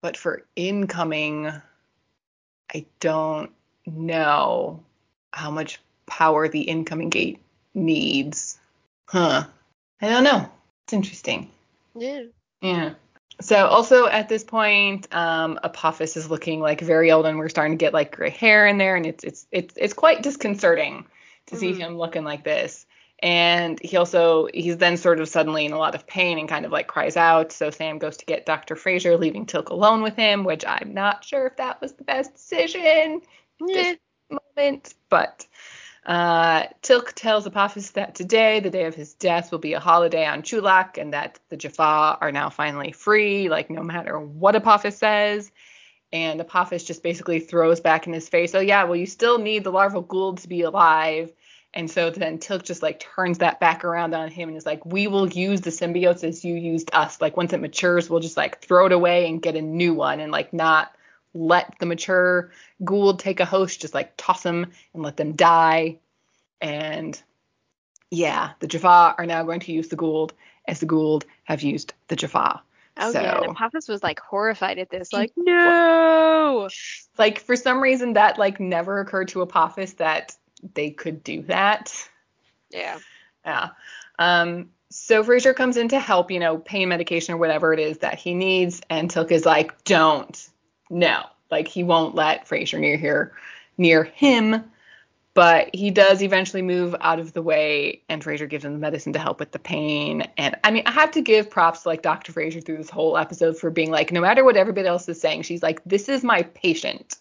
[0.00, 1.50] But for incoming,
[2.72, 3.50] I don't
[3.84, 4.82] know
[5.32, 7.40] how much power the incoming gate
[7.74, 8.58] needs.
[9.06, 9.44] Huh.
[10.00, 10.50] I don't know.
[10.84, 11.50] It's interesting.
[11.94, 12.22] Yeah.
[12.60, 12.94] Yeah.
[13.40, 17.76] So also at this point, um, Apophis is looking like very old, and we're starting
[17.76, 21.06] to get like gray hair in there, and it's it's it's it's quite disconcerting
[21.46, 21.78] to see Mhm.
[21.78, 22.86] him looking like this.
[23.22, 26.64] And he also he's then sort of suddenly in a lot of pain and kind
[26.66, 27.52] of like cries out.
[27.52, 28.74] So Sam goes to get Dr.
[28.76, 32.34] Fraiser, leaving Teal'c alone with him, which I'm not sure if that was the best
[32.34, 33.22] decision
[33.60, 33.66] Yeah.
[33.74, 33.96] This
[34.56, 35.46] moment, but
[36.06, 40.24] uh, Teal'c tells Apophis that today, the day of his death, will be a holiday
[40.24, 44.96] on Chulak, and that the Jaffa are now finally free, like no matter what Apophis
[44.96, 45.50] says.
[46.12, 49.64] And Apophis just basically throws back in his face, oh yeah, well you still need
[49.64, 51.32] the larval Goa'uld to be alive.
[51.74, 54.86] And so then Teal'c just like turns that back around on him and is like,
[54.86, 57.20] we will use the symbiotes as you used us.
[57.20, 60.20] Like once it matures, we'll just like throw it away and get a new one
[60.20, 60.95] and like not
[61.36, 62.50] let the mature
[62.82, 65.98] Goa'uld take a host, just like toss them and let them die.
[66.60, 67.20] And
[68.10, 70.32] yeah, the Jaffa are now going to use the Goa'uld
[70.66, 72.62] as the Goa'uld have used the Jaffa.
[72.98, 76.68] Oh so, yeah, and Apophis was like horrified at this, like, no.
[77.18, 80.34] like for some reason that like never occurred to Apophis that
[80.74, 82.08] they could do that.
[82.70, 82.98] Yeah.
[83.44, 83.68] Yeah.
[84.18, 87.98] Um, so Fraiser comes in to help, you know, pain medication or whatever it is
[87.98, 90.48] that he needs, and Teal'c is like, don't,
[90.90, 93.32] no, like he won't let Fraiser near here,
[93.78, 94.64] near him.
[95.34, 99.12] But he does eventually move out of the way, and Fraiser gives him the medicine
[99.12, 100.26] to help with the pain.
[100.38, 102.32] And I mean, I have to give props to like Dr.
[102.32, 105.42] Fraiser through this whole episode for being like, no matter what everybody else is saying,
[105.42, 107.16] she's like, this is my patient.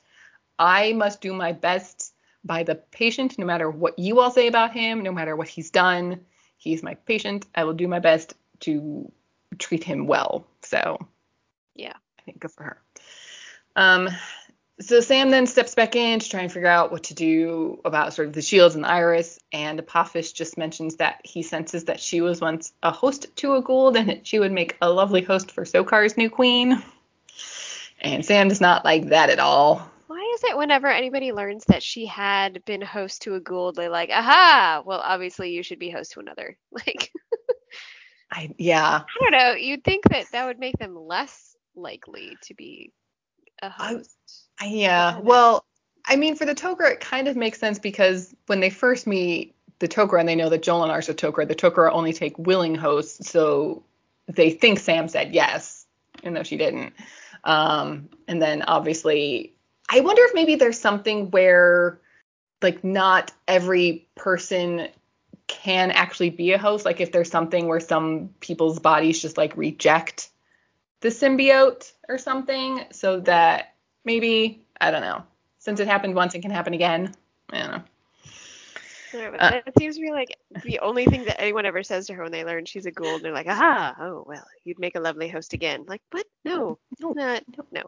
[0.58, 2.14] I must do my best
[2.46, 5.70] by the patient, no matter what you all say about him, no matter what he's
[5.72, 6.22] done.
[6.56, 7.46] He's my patient.
[7.54, 9.12] I will do my best to
[9.60, 10.48] treat him well.
[10.62, 11.06] So,
[11.74, 11.94] Yeah.
[12.18, 12.82] I think good for her.
[13.76, 14.10] Um,
[14.80, 18.14] so Sam then steps back in to try and figure out what to do about
[18.14, 19.40] sort of the shields and the iris.
[19.54, 23.64] And Apophis just mentions that he senses that she was once a host to a
[23.64, 26.84] Goa'uld and that she would make a lovely host for Sokar's new queen.
[28.02, 29.90] And Sam does not like that at all.
[30.08, 33.90] Why is it whenever anybody learns that she had been host to a Goa'uld, they're
[33.90, 36.58] like, aha, well, obviously you should be host to another.
[36.72, 37.12] Like,
[38.32, 39.04] I yeah.
[39.04, 39.52] I don't know.
[39.54, 42.92] You'd think that that would make them less likely to be
[43.62, 44.16] a host.
[44.60, 45.20] I- Yeah.
[45.20, 45.66] Well,
[46.06, 49.56] I mean, for the Tok'ra, it kind of makes sense because when they first meet
[49.80, 53.30] the Tok'ra and they know that Jolinar's a Tok'ra, the Tok'ra only take willing hosts,
[53.30, 53.84] so
[54.28, 55.86] they think Sam said yes,
[56.22, 56.94] even though she didn't.
[57.44, 59.54] Um, and then obviously,
[59.90, 62.00] I wonder if maybe there's something where,
[62.62, 64.88] like, not every person
[65.48, 66.86] can actually be a host.
[66.86, 70.30] Like, if there's something where some people's bodies just like reject
[71.02, 75.24] the symbiote or something, so that maybe I don't know.
[75.60, 77.14] Since it happened once, it can happen again.
[77.52, 77.84] I don't know.
[79.14, 82.08] I don't uh, that seems to be like the only thing that anyone ever says
[82.08, 83.22] to her when they learn she's a Goa'uld.
[83.22, 85.86] They're like, aha, oh, well, you'd make a lovely host again.
[85.88, 86.26] Like, what?
[86.44, 87.84] No, No, not, no.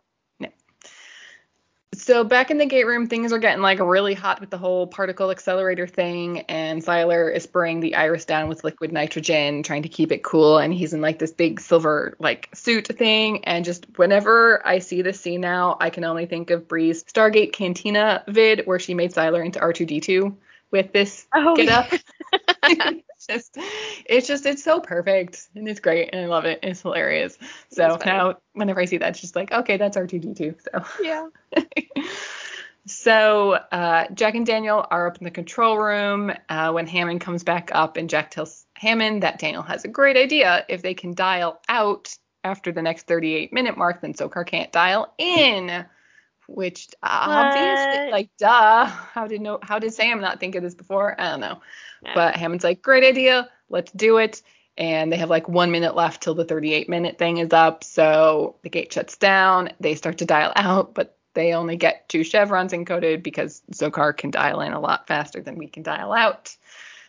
[1.97, 4.85] So back in the gate room, things are getting like really hot with the whole
[4.85, 9.89] particle accelerator thing, and Siler is spraying the iris down with liquid nitrogen, trying to
[9.89, 13.87] keep it cool, and he's in like this big silver like suit thing, and just
[13.97, 18.61] whenever I see this scene now, I can only think of Bree's Stargate Cantina vid
[18.65, 20.35] where she made Siler into R2D2
[20.69, 21.87] with this Oh, get up.
[22.63, 23.57] it's just
[24.05, 26.59] it's just it's so perfect and it's great and I love it.
[26.63, 27.37] It's hilarious.
[27.71, 30.55] So It's now whenever I see that, it's just like, okay, that's R2D2.
[30.61, 31.27] So Yeah.
[32.85, 37.43] so uh, Jack and Daniel are up in the control room uh, when Hammond comes
[37.43, 40.65] back up, and Jack tells Hammond that Daniel has a great idea.
[40.69, 45.13] If they can dial out after the next 38 minute mark, then Sokar can't dial
[45.17, 45.85] in.
[46.47, 48.11] Which uh, obviously, What?
[48.11, 48.85] like, duh.
[48.85, 49.59] How did no?
[49.61, 51.19] How did Sam not think of this before?
[51.19, 51.61] I don't know.
[52.01, 52.13] Yeah.
[52.15, 53.49] But Hammond's like, great idea.
[53.69, 54.41] Let's do it.
[54.77, 57.83] And they have like one minute left till the 38 minute thing is up.
[57.83, 59.71] So the gate shuts down.
[59.79, 64.31] They start to dial out, but they only get two chevrons encoded because Sokar can
[64.31, 66.55] dial in a lot faster than we can dial out.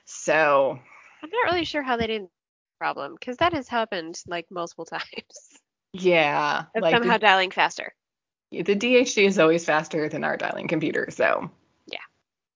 [0.05, 0.79] So
[1.23, 2.31] I'm not really sure how they didn't
[2.79, 5.59] problem because that has happened like multiple times.
[5.93, 7.95] yeah, like somehow dialing faster.
[8.51, 11.09] The, the DHD is always faster than our dialing computer.
[11.11, 11.51] So
[11.87, 11.99] Yeah.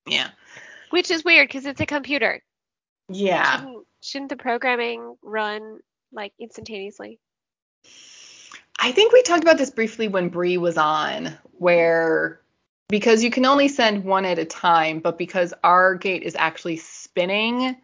[0.06, 0.30] yeah,
[0.90, 2.42] Which is weird because it's a computer.
[3.08, 3.56] yeah.
[3.58, 5.78] Shouldn't, shouldn't the programming run
[6.12, 7.18] like instantaneously?
[8.78, 12.40] I think we talked about this briefly when Bree was on, where
[12.88, 16.76] because you can only send one at a time, but because our gate is actually
[16.78, 17.76] spinning,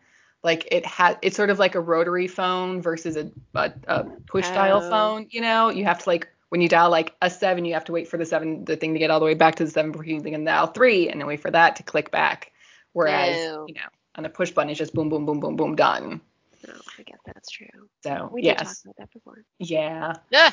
[0.42, 4.48] like it has, it's sort of like a rotary phone versus a, a, a push
[4.50, 4.90] dial Oh.
[4.90, 5.26] phone.
[5.30, 7.92] You know, you have to like when you dial like a seven, you have to
[7.92, 9.92] wait for the seven, the thing to get all the way back to the seven
[9.92, 12.52] before you can dial three, and then wait for that to click back.
[12.92, 13.66] Whereas, No.
[13.68, 13.80] you know,
[14.14, 16.20] on the push button, it's just boom, boom, boom, boom, boom, done.
[16.66, 17.66] No, I guess that's true.
[18.02, 19.44] So We did talk yes, about that before.
[19.58, 20.52] yeah, Ugh,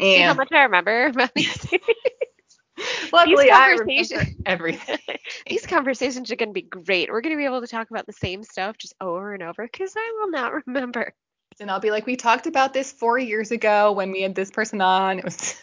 [0.00, 1.66] see how much I remember about these
[3.12, 4.98] luckily I conversations- everything.
[5.46, 7.10] These conversations are going to be great.
[7.10, 9.62] We're going to be able to talk about the same stuff just over and over
[9.70, 11.12] because I will not remember.
[11.60, 14.50] And I'll be like, we talked about this four years ago when we had this
[14.50, 15.18] person on.
[15.18, 15.54] It was.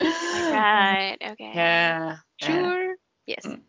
[0.00, 1.16] Right.
[1.20, 1.52] Okay.
[1.54, 2.16] Yeah.
[2.40, 2.46] yeah.
[2.48, 2.94] Sure.
[3.26, 3.44] Yes.
[3.44, 3.60] Mm.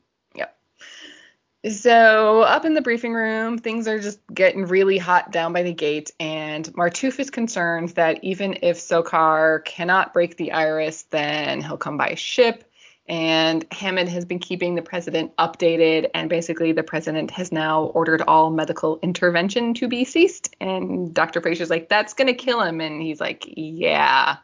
[1.70, 5.74] So up in the briefing room, things are just getting really hot down by the
[5.74, 11.78] gate, and Martouf is concerned that even if Sokar cannot break the iris, then he'll
[11.78, 12.64] come by ship.
[13.12, 18.22] And Hammond has been keeping the president updated, and basically the president has now ordered
[18.22, 20.56] all medical intervention to be ceased.
[20.62, 21.42] And Dr.
[21.42, 24.38] Fraiser's like, "That's gonna kill him," and he's like, "Yeah,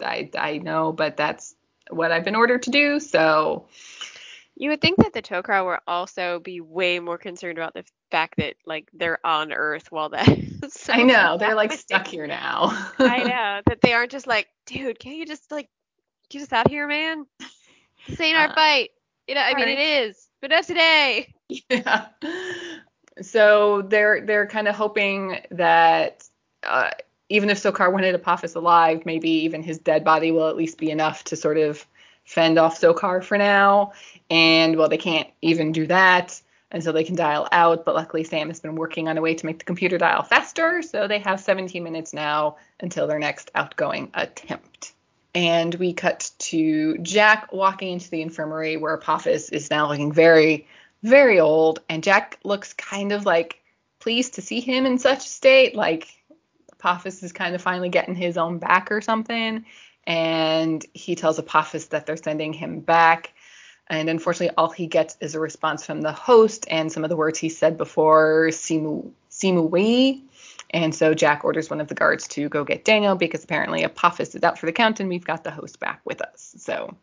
[0.00, 1.54] I I know, but that's
[1.90, 3.66] what I've been ordered to do." So
[4.54, 8.38] You would think that the Tok'ra would also be way more concerned about the fact
[8.38, 10.26] that like they're on Earth while that.
[10.62, 12.70] is I know they're like stuck here now.
[12.98, 15.68] I know that they aren't just like, dude, can't you just like
[16.30, 17.26] get us out of here, man?
[18.08, 18.90] This ain't our Uh, fight.
[19.26, 19.72] You know, I mean, sorry.
[19.72, 21.34] it is, but not today.
[21.70, 22.06] yeah.
[23.22, 26.28] So they're they're kind of hoping that
[26.62, 26.90] uh,
[27.28, 30.90] even if Sokar wanted Apophis alive, maybe even his dead body will at least be
[30.90, 31.84] enough to sort of
[32.24, 33.92] fend off Sokar for now.
[34.30, 36.40] And well, they can't even do that
[36.70, 37.84] and so they can dial out.
[37.84, 40.82] But luckily, Sam has been working on a way to make the computer dial faster,
[40.82, 44.92] so they have 17 minutes now until their next outgoing attempt.
[45.36, 50.66] And we cut to Jack walking into the infirmary where Apophis is now looking very,
[51.02, 51.80] very old.
[51.90, 53.60] And Jack looks kind of like
[54.00, 55.74] pleased to see him in such a state.
[55.74, 56.08] Like
[56.72, 59.66] Apophis is kind of finally getting his own back or something.
[60.06, 63.34] And he tells Apophis that they're sending him back.
[63.88, 67.16] And unfortunately, all he gets is a response from the host and some of the
[67.16, 70.22] words he said before, Simu, Simu Wei.
[70.70, 74.34] And so Jack orders one of the guards to go get Daniel because apparently Apophis
[74.34, 76.54] is out for the count and we've got the host back with us.
[76.58, 76.96] So,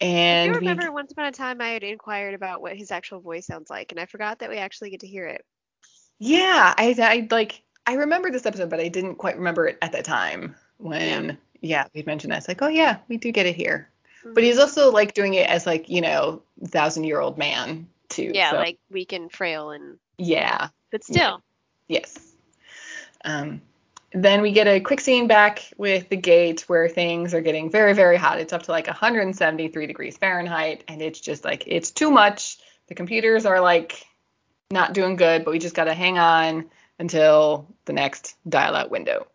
[0.00, 3.20] I and we, remember once upon a time I had inquired about what his actual
[3.20, 5.44] voice sounds like, and I forgot that we actually get to hear it.
[6.18, 9.92] yeah, I, I like, I remember this episode, but I didn't quite remember it at
[9.92, 12.38] the time when, yeah, we mentioned that.
[12.38, 13.88] It's like, oh yeah, we do get it here.
[14.20, 14.34] Mm-hmm.
[14.34, 18.30] But he's also like doing it as like, you know, thousand year old man too.
[18.34, 20.68] yeah, so, like weak and frail, and yeah.
[20.90, 21.42] but still,
[21.92, 22.18] Yes.
[23.22, 23.60] Um,
[24.14, 27.92] then we get a quick scene back with the gate where things are getting very,
[27.92, 28.40] very hot.
[28.40, 32.58] It's up to like 173 degrees Fahrenheit, and it's just like it's too much.
[32.88, 34.06] The computers are like
[34.70, 38.90] not doing good, but we just got to hang on until the next dial out
[38.90, 39.26] window.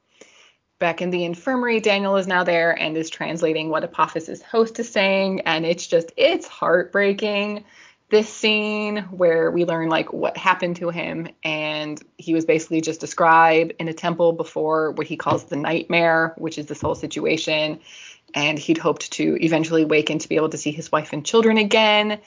[0.80, 4.90] Back in the infirmary, Daniel is now there and is translating what Apophis' host is
[4.90, 7.66] saying, and it's just it's heartbreaking
[8.10, 13.04] this scene where we learn like what happened to him and he was basically just
[13.04, 16.96] a scribe in a temple before what he calls the nightmare which is this whole
[16.96, 17.82] situation
[18.34, 21.26] and he'd hoped to eventually wake and to be able to see his wife and
[21.26, 22.20] children again.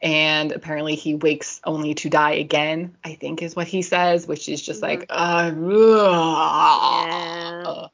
[0.00, 4.48] And apparently he wakes only to die again, I think is what he says, which
[4.48, 7.86] is just like, uh, Yeah.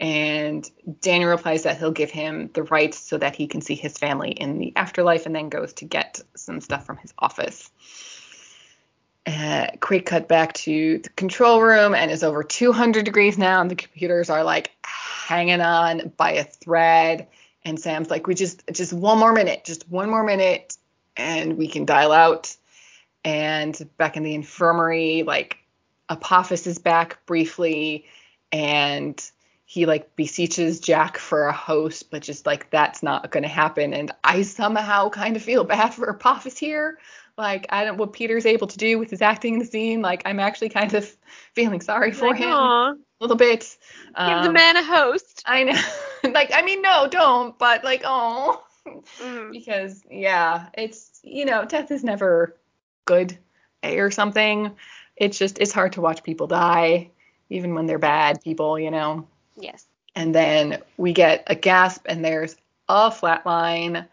[0.00, 0.68] And
[1.02, 4.30] Daniel replies that he'll give him the rights so that he can see his family
[4.30, 7.70] in the afterlife and then goes to get some stuff from his office.
[9.26, 13.70] Uh, quick cut back to the control room and it's over 200 degrees now and
[13.70, 17.28] the computers are like hanging on by a thread
[17.62, 20.78] and Sam's like we just just one more minute just one more minute
[21.18, 22.56] and we can dial out
[23.22, 25.58] and back in the infirmary like
[26.08, 28.06] Apophis is back briefly
[28.50, 29.30] and
[29.70, 33.94] he like beseeches Jack for a host, but just like that's not going to happen.
[33.94, 36.98] And I somehow kind of feel bad for Apophis here.
[37.38, 40.02] Like I don't what Peter's able to do with his acting in the scene.
[40.02, 41.16] Like I'm actually kind of
[41.54, 43.78] feeling sorry for Like, him aw, a little bit.
[44.26, 45.44] give the Um, man a host.
[45.46, 45.80] I know.
[46.32, 47.56] like I mean no, don't.
[47.56, 49.50] But like oh, Mhm.
[49.52, 52.56] because yeah, it's you know death is never
[53.04, 53.38] good
[53.84, 54.72] eh, or something.
[55.14, 57.12] It's just it's hard to watch people die,
[57.50, 58.76] even when they're bad people.
[58.76, 59.28] You know
[59.60, 59.86] Yes.
[60.14, 62.56] and then we get a gasp and there's
[62.88, 64.06] a flat line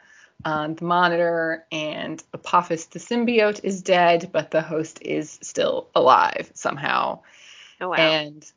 [0.45, 6.51] on the monitor and apophis the symbiote is dead but the host is still alive
[6.53, 7.19] somehow
[7.81, 7.95] Oh wow.
[7.95, 8.49] and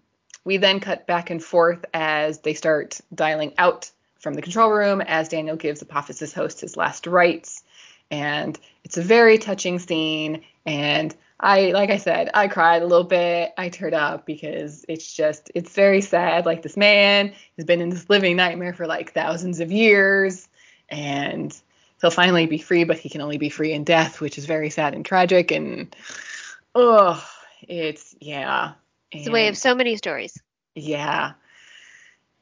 [0.44, 5.00] we then cut back and forth as they start dialing out from the control room
[5.00, 7.62] as daniel gives apophis' host his last rites
[8.10, 13.04] and it's a very touching scene and I like I said, I cried a little
[13.04, 13.52] bit.
[13.56, 16.44] I teared up because it's just it's very sad.
[16.44, 20.48] Like this man has been in this living nightmare for like thousands of years
[20.90, 21.58] and
[22.00, 24.68] he'll finally be free, but he can only be free in death, which is very
[24.68, 25.96] sad and tragic and
[26.74, 27.26] oh,
[27.62, 28.72] it's yeah.
[29.10, 30.38] it's the way of so many stories.
[30.74, 31.32] yeah.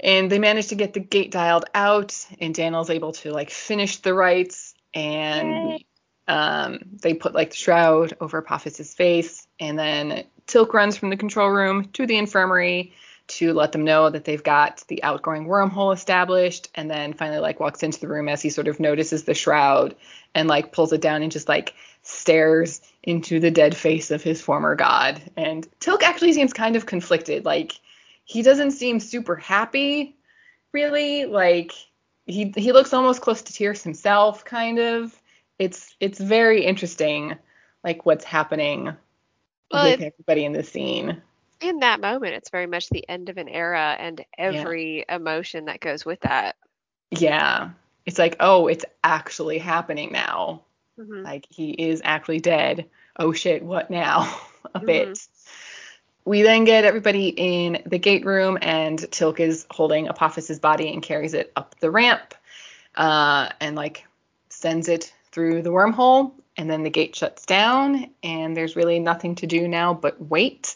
[0.00, 3.96] And they managed to get the gate dialed out, and Daniel's able to like finish
[3.96, 5.86] the rites, and Yay.
[6.28, 11.16] Um, they put like the shroud over Apophis's face, and then Teal'c runs from the
[11.16, 12.92] control room to the infirmary
[13.28, 17.60] to let them know that they've got the outgoing wormhole established, and then finally like
[17.60, 19.94] walks into the room as he sort of notices the shroud
[20.34, 24.40] and like pulls it down and just like stares into the dead face of his
[24.40, 25.20] former god.
[25.36, 27.72] And Teal'c actually seems kind of conflicted, like
[28.24, 30.14] he doesn't seem super happy
[30.72, 31.24] really.
[31.24, 31.72] Like
[32.26, 35.18] he he looks almost close to tears himself kind of
[35.58, 37.36] it's it's very interesting
[37.84, 38.92] like what's happening
[39.70, 41.22] Well, with it- everybody in the scene.
[41.60, 45.80] In that moment, it's very much the end of an era and every emotion that
[45.80, 46.54] goes with that.
[47.10, 47.70] yeah.
[48.06, 50.62] It's like oh it's actually happening now.
[50.98, 51.24] Mhm.
[51.24, 52.88] like he is actually dead.
[53.16, 54.20] Oh shit what now?
[54.74, 54.86] A Mhm.
[54.86, 55.18] bit
[56.24, 61.02] we then get everybody in the gate room and Teal'c is holding apophis's body and
[61.02, 62.34] carries it up the ramp
[62.96, 64.04] uh, and like
[64.50, 69.36] sends it through the wormhole and then the gate shuts down and there's really nothing
[69.36, 70.74] to do now but wait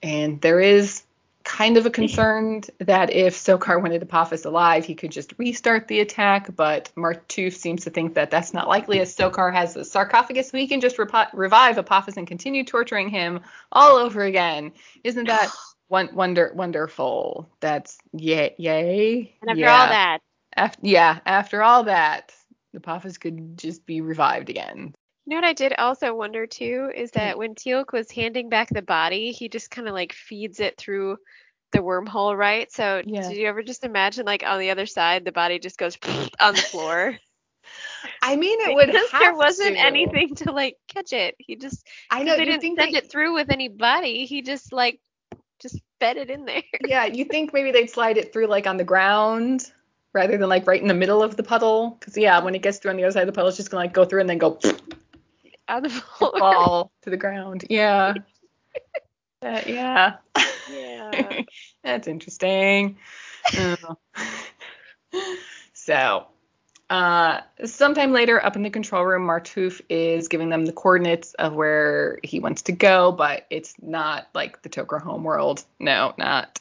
[0.00, 1.02] and there is
[1.42, 6.00] kind of a concern that if Sokar wanted Apophis alive, he could just restart the
[6.00, 10.50] attack, but Martouf seems to think that that's not likely as Sokar has a sarcophagus,
[10.50, 13.40] so he can just revive Apophis and continue torturing him
[13.70, 14.72] all over again.
[15.04, 15.50] Isn't that
[15.88, 17.48] one wonder wonderful?
[17.60, 19.36] That's yay yay.
[19.40, 19.80] And after yeah.
[19.80, 20.20] all that,
[20.56, 22.32] Af- yeah, after all that,
[22.76, 24.94] Apophis could just be revived again.
[25.26, 27.18] you know what I did also wonder too is Hmm.
[27.18, 30.76] that when Teal'c was handing back the body, he just kind of like feeds it
[30.76, 31.18] through
[31.72, 32.70] the wormhole, right?
[32.72, 33.22] So Yeah.
[33.28, 35.98] did you ever just imagine like on the other side, the body just goes
[36.40, 37.16] on the floor?
[38.22, 39.80] I mean, it would Because there wasn't to.
[39.84, 41.34] anything to like catch it.
[41.38, 42.36] He just I know.
[42.36, 44.26] they didn't think send they, it through with any body.
[44.26, 45.00] He just like
[45.60, 46.62] just fed it in there.
[46.86, 49.72] yeah, you think maybe they'd slide it through like on the ground
[50.12, 51.96] rather than like right in the middle of the puddle?
[51.98, 53.70] Because yeah, when it gets through on the other side of the puddle, it's just
[53.70, 54.58] gonna like go through and then go
[55.68, 57.64] on the fall to the ground.
[57.70, 58.14] Yeah.
[59.42, 60.16] Uh, yeah.
[60.68, 61.42] Yeah.
[61.84, 62.96] That's interesting.
[65.86, 66.26] So,
[66.90, 71.54] uh, sometime later, up in the control room, Martouf is giving them the coordinates of
[71.54, 75.64] where he wants to go, but it's not like the Tok'ra homeworld.
[75.78, 76.58] No, not.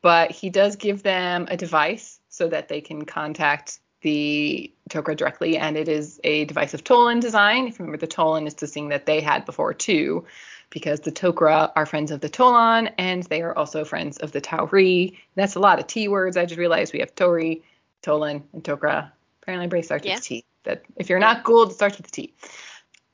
[0.00, 5.58] But he does give them a device so that they can contact the Tok'ra directly,
[5.58, 7.68] and it is a device of Tollan design.
[7.68, 10.26] If you remember, the Tollan is the thing that they had before too,
[10.68, 14.40] because the Tok'ra are friends of the Tollan, and they are also friends of the
[14.40, 15.18] Tau'ri.
[15.36, 16.36] That's a lot of T words.
[16.36, 17.62] I just realized we have Tau'ri,
[18.02, 19.12] Tollan, and Tok'ra.
[19.40, 20.16] Apparently, everybody starts Yeah.
[20.16, 20.44] with T.
[20.64, 22.34] That if you're not Goa'uld, it starts with T.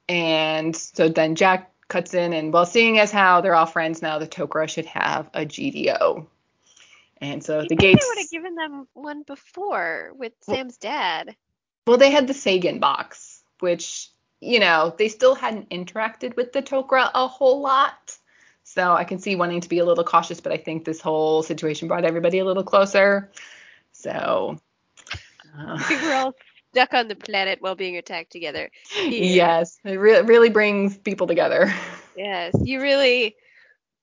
[0.09, 4.19] And so then Jack cuts in, and well, seeing as how they're all friends now,
[4.19, 6.27] the Tok'ra should have a GDO.
[7.21, 8.05] And so You the think gates.
[8.05, 11.35] They would have given them one before with Well- Sam's dad.
[11.87, 14.09] Well, they had the Sagan box, which,
[14.41, 18.17] you know, they still hadn't interacted with the Tok'ra a whole lot.
[18.65, 21.43] So I can see wanting to be a little cautious, but I think this whole
[21.43, 23.33] situation brought everybody a little closer.
[23.93, 24.59] So.
[25.59, 26.35] uh, We were all
[26.73, 28.71] stuck on the planet while being attacked together.
[29.03, 31.73] yes, it re- really brings people together.
[32.17, 33.37] Yes, you really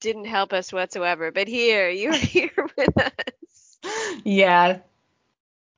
[0.05, 3.77] didn't help us whatsoever, but here, you're here with us.
[4.23, 4.79] yeah.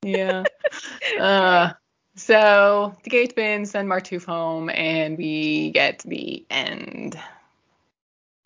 [0.02, 0.44] Yeah.
[1.20, 1.72] uh,
[2.14, 7.18] so the gates bin send Martouf home, and we get the end.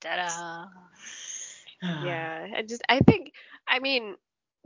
[0.00, 0.66] Ta-da.
[2.04, 3.32] Yeah, I just I think
[3.66, 4.14] I mean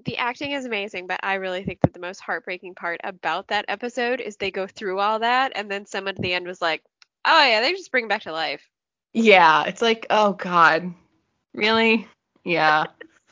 [0.05, 3.65] the acting is amazing, but I really think that the most heartbreaking part about that
[3.69, 6.83] episode is they go through all that and then someone at the end was like,
[7.25, 8.69] "Oh yeah, they just bring him back to life."
[9.15, 10.93] Yeah, it's like, oh God,
[11.57, 12.07] really?
[12.45, 12.85] Yeah.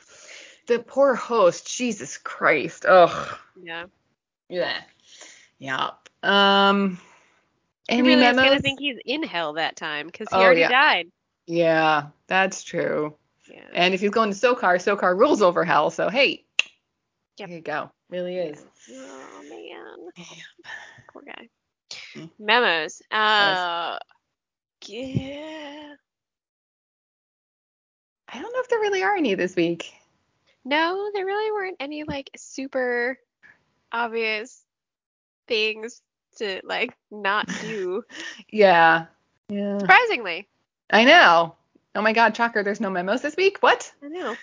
[0.67, 2.85] the poor host, Jesus Christ.
[2.87, 3.39] Ugh.
[3.63, 3.85] Yeah.
[4.49, 4.81] Yeah.
[5.59, 6.09] Yep.
[6.23, 6.99] Um.
[7.89, 8.51] Any really was memos?
[8.51, 10.69] gonna think he's in hell that time because he Oh, already yeah.
[10.69, 11.07] died.
[11.47, 13.15] yeah, that's true.
[13.51, 13.61] Yeah.
[13.75, 15.91] And if he's going to Sokar, Sokar rules over hell.
[15.91, 16.45] So hey,
[17.39, 17.49] Yep.
[17.49, 17.91] there you go.
[18.09, 18.65] Really is.
[18.91, 20.25] Oh man,
[21.13, 21.49] poor guy.
[22.15, 22.31] Mm.
[22.39, 23.03] Memos.
[23.11, 23.99] Uh,
[24.87, 25.95] yeah.
[28.35, 29.95] I don't know if there really are any this week.
[30.65, 33.19] No, there really weren't any like super
[33.93, 34.63] obvious
[35.47, 36.03] things
[36.39, 38.05] to like not do.
[38.49, 39.07] Yeah.
[39.49, 39.79] Yeah.
[39.79, 40.49] Surprisingly.
[40.91, 41.55] I know.
[41.95, 43.59] Oh my God, Chalker, there's no memos this week.
[43.61, 43.93] What?
[44.03, 44.37] I know.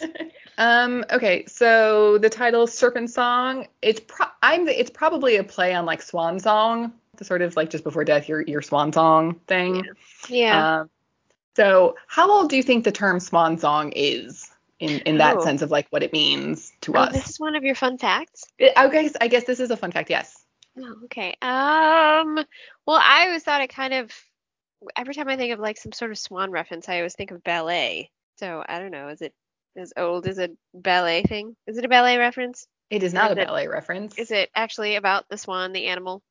[0.58, 1.06] Um.
[1.10, 1.46] Okay.
[1.46, 4.68] So the title "Serpent Song." It's pro- I'm.
[4.68, 8.28] It's probably a play on like Swan Song, the sort of like just before death,
[8.28, 9.86] your your Swan Song thing.
[10.28, 10.80] Yeah.
[10.80, 10.90] Um.
[11.56, 15.44] So how old do you think the term Swan Song is in in that Oh.
[15.44, 17.12] sense of like what it means to oh, us?
[17.12, 18.44] this is one of your fun facts.
[18.58, 20.10] It- I guess I guess this is a fun fact.
[20.10, 20.34] Yes.
[20.78, 21.34] Oh, okay.
[21.42, 22.36] Um.
[22.86, 24.10] Well, I always thought it kind of.
[24.96, 27.42] Every time I think of like some sort of swan reference, I always think of
[27.44, 28.10] ballet.
[28.38, 29.08] So I don't know.
[29.08, 29.34] Is it
[29.76, 31.54] as old as a ballet thing?
[31.66, 32.66] Is it a ballet reference?
[32.88, 34.16] It is not Is a it- ballet reference.
[34.16, 36.22] Is it actually about the swan, the animal?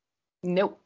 [0.42, 0.80] Nope.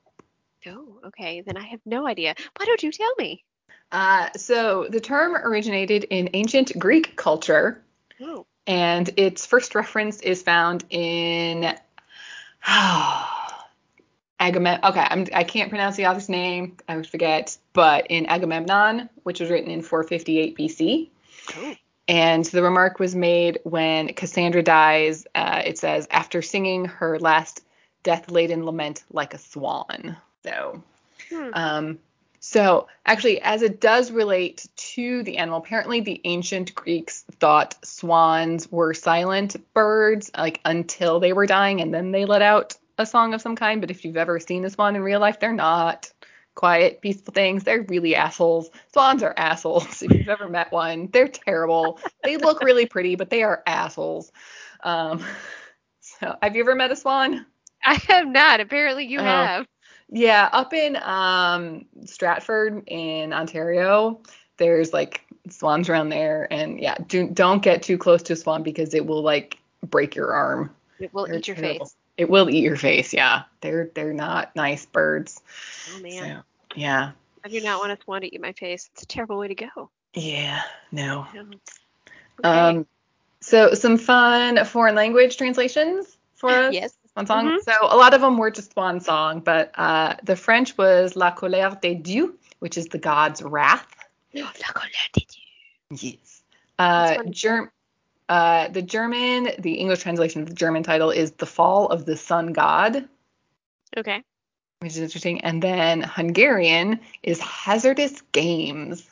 [0.67, 1.41] Oh, okay.
[1.41, 2.35] Then I have no idea.
[2.57, 3.45] Why don't you tell me?
[3.93, 7.81] Uh, so the term originated in ancient Greek culture.
[8.21, 8.47] Oh.
[8.67, 11.65] and its first reference is found in
[14.41, 14.81] Agamemnon.
[14.85, 16.77] Okay, I'm, I can't pronounce the author's name.
[16.89, 21.09] I forget, but in Agamemnon, which was written in 458 BC.
[21.57, 21.75] Oh.
[22.07, 25.27] And the remark was made when Cassandra dies.
[25.35, 27.63] Uh, it says, after singing her last
[28.03, 30.17] death laden lament like a swan.
[30.45, 30.83] So,
[31.31, 31.51] Hmm.
[31.55, 31.99] um,
[32.47, 38.71] so actually, as it does relate to the animal, apparently the ancient Greeks thought swans
[38.71, 43.33] were silent birds, like until they were dying, and then they let out a song
[43.33, 43.81] of some kind.
[43.81, 46.13] But if you've ever seen a swan in real life, they're not
[46.55, 47.65] quiet, peaceful things.
[47.65, 48.69] They're really assholes.
[48.93, 50.03] Swans are assholes.
[50.03, 51.99] If you've ever met one, they're terrible.
[52.25, 54.31] They look really pretty, but they are assholes.
[54.83, 55.25] Um,
[56.01, 57.47] so, have you ever met a swan?
[57.83, 58.61] I have not.
[58.61, 59.25] Apparently you Oh.
[59.25, 59.67] have.
[60.11, 64.21] Yeah, up in um Stratford in Ontario,
[64.57, 68.63] there's like swans around there, and yeah, do, don't get too close to a swan
[68.63, 70.75] because it will like break your arm.
[70.99, 71.87] It will They're eat your terrible.
[71.87, 71.97] face.
[72.17, 73.13] It will eat your face.
[73.13, 75.41] Yeah, they're they're not nice birds.
[75.95, 76.13] Oh man.
[76.13, 76.43] So
[76.77, 77.13] yeah,
[77.45, 78.91] I do not want a swan to eat my face.
[78.93, 79.91] It's a terrible way to go.
[80.15, 81.27] yeah, no.
[81.35, 81.45] No.
[82.45, 82.49] Okay.
[82.49, 82.87] Um,
[83.41, 86.75] so some fun foreign language translations for us.
[86.75, 86.95] Yes.
[87.15, 87.47] Swan song.
[87.47, 87.63] Mhm.
[87.63, 91.35] So a lot of them were just swan song, but uh, the French was La
[91.35, 93.87] colère des dieux, which is the god's wrath.
[94.35, 96.03] La colère des dieux.
[96.03, 96.43] Yes.
[96.79, 97.71] Uh, Germ-
[98.29, 102.17] uh, the German, the English translation of the German title is The Fall of the
[102.17, 103.09] Sun God,
[103.97, 104.25] Okay.
[104.81, 105.41] which is interesting.
[105.43, 109.09] And then Hungarian is Hazardous Games.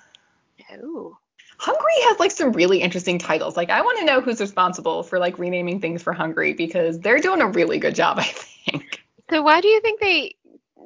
[0.82, 1.16] Oh.
[1.63, 3.57] Hungary has like some really interesting titles.
[3.57, 7.21] Like I want to know who's responsible for like renaming things for Hungary because they're
[7.21, 9.05] doing a really good job, I think.
[9.31, 10.35] So why do you think they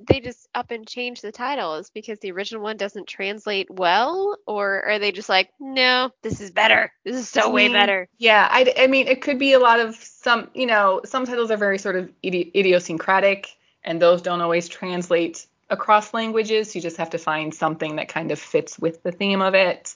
[0.07, 1.77] they just up and change the title?
[1.77, 6.43] Is because the original one doesn't translate well, or are they just like, no, this
[6.43, 6.93] is better.
[7.07, 8.07] This is so way Mm, better.
[8.18, 11.51] Yeah, I, I mean, it could be a lot of some, you know, some titles
[11.51, 13.49] are very sort of idi- idiosyncratic,
[13.83, 16.74] and those don't always translate across languages.
[16.74, 19.95] You just have to find something that kind of fits with the theme of it.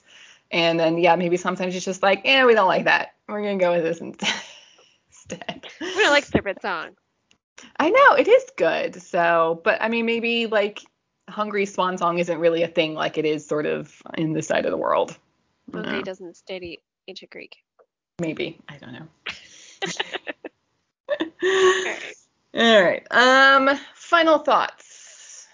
[0.53, 3.15] And then, yeah, maybe sometimes it's just like, eh, we don't like that.
[3.29, 5.67] We're gonna go with this instead.
[5.81, 6.91] I don't like Serpent Song.
[7.79, 9.01] I know it is good.
[9.01, 10.81] So, but I mean, maybe like
[11.29, 14.65] Hungry Swan Song isn't really a thing like it is sort of in this side
[14.65, 15.17] of the world.
[15.75, 16.03] Okay, Yeah.
[16.03, 17.57] doesn't study ancient Greek.
[18.21, 18.59] Maybe.
[18.69, 19.07] I don't know.
[21.43, 22.17] All right.
[22.55, 23.07] All right.
[23.11, 25.47] Um, final thoughts.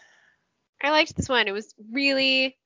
[0.82, 1.48] I liked this one.
[1.48, 2.56] It was really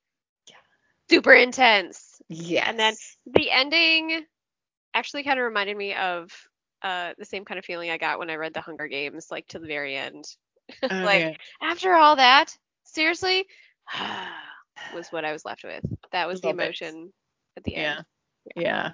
[1.08, 2.09] super intense.
[2.30, 2.64] Yes.
[2.68, 2.94] And then
[3.26, 4.24] the ending
[4.94, 6.30] actually kind of reminded me of
[6.82, 9.46] uh, the same kind of feeling I got when I read The Hunger Games, like
[9.48, 10.24] to the very end.
[10.84, 11.32] Oh, like yeah.
[11.60, 13.44] after all that, seriously,
[14.94, 15.84] was what I was left with.
[16.12, 16.62] That was the Love it.
[16.62, 17.12] emotion
[17.56, 17.96] at the Yeah.
[17.96, 18.04] end.
[18.56, 18.90] Yeah.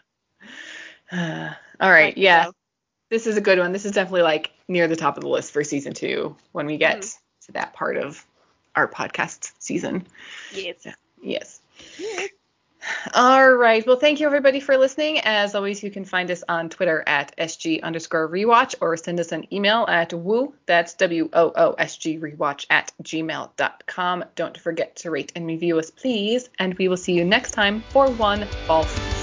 [1.12, 2.16] Uh, all right.
[2.16, 2.47] Yeah.
[2.47, 2.53] so,
[3.11, 3.72] This is a good one.
[3.72, 6.78] This is definitely like near the top of the list for season two when we
[6.78, 7.18] get Mhm.
[7.47, 8.24] to that part of
[8.74, 10.07] our podcast season.
[10.53, 10.87] yes.
[11.22, 11.61] Yes.
[11.99, 12.30] Yes.
[13.14, 13.87] All right.
[13.87, 15.20] Well, thank you everybody for listening.
[15.20, 19.32] As always, you can find us on Twitter at SG underscore rewatch or send us
[19.32, 24.24] an email at woo, that's W O O S G rewatch at gmail.com.
[24.34, 26.49] Don't forget to rate and review us, please.
[26.59, 29.16] And we will see you next time for one false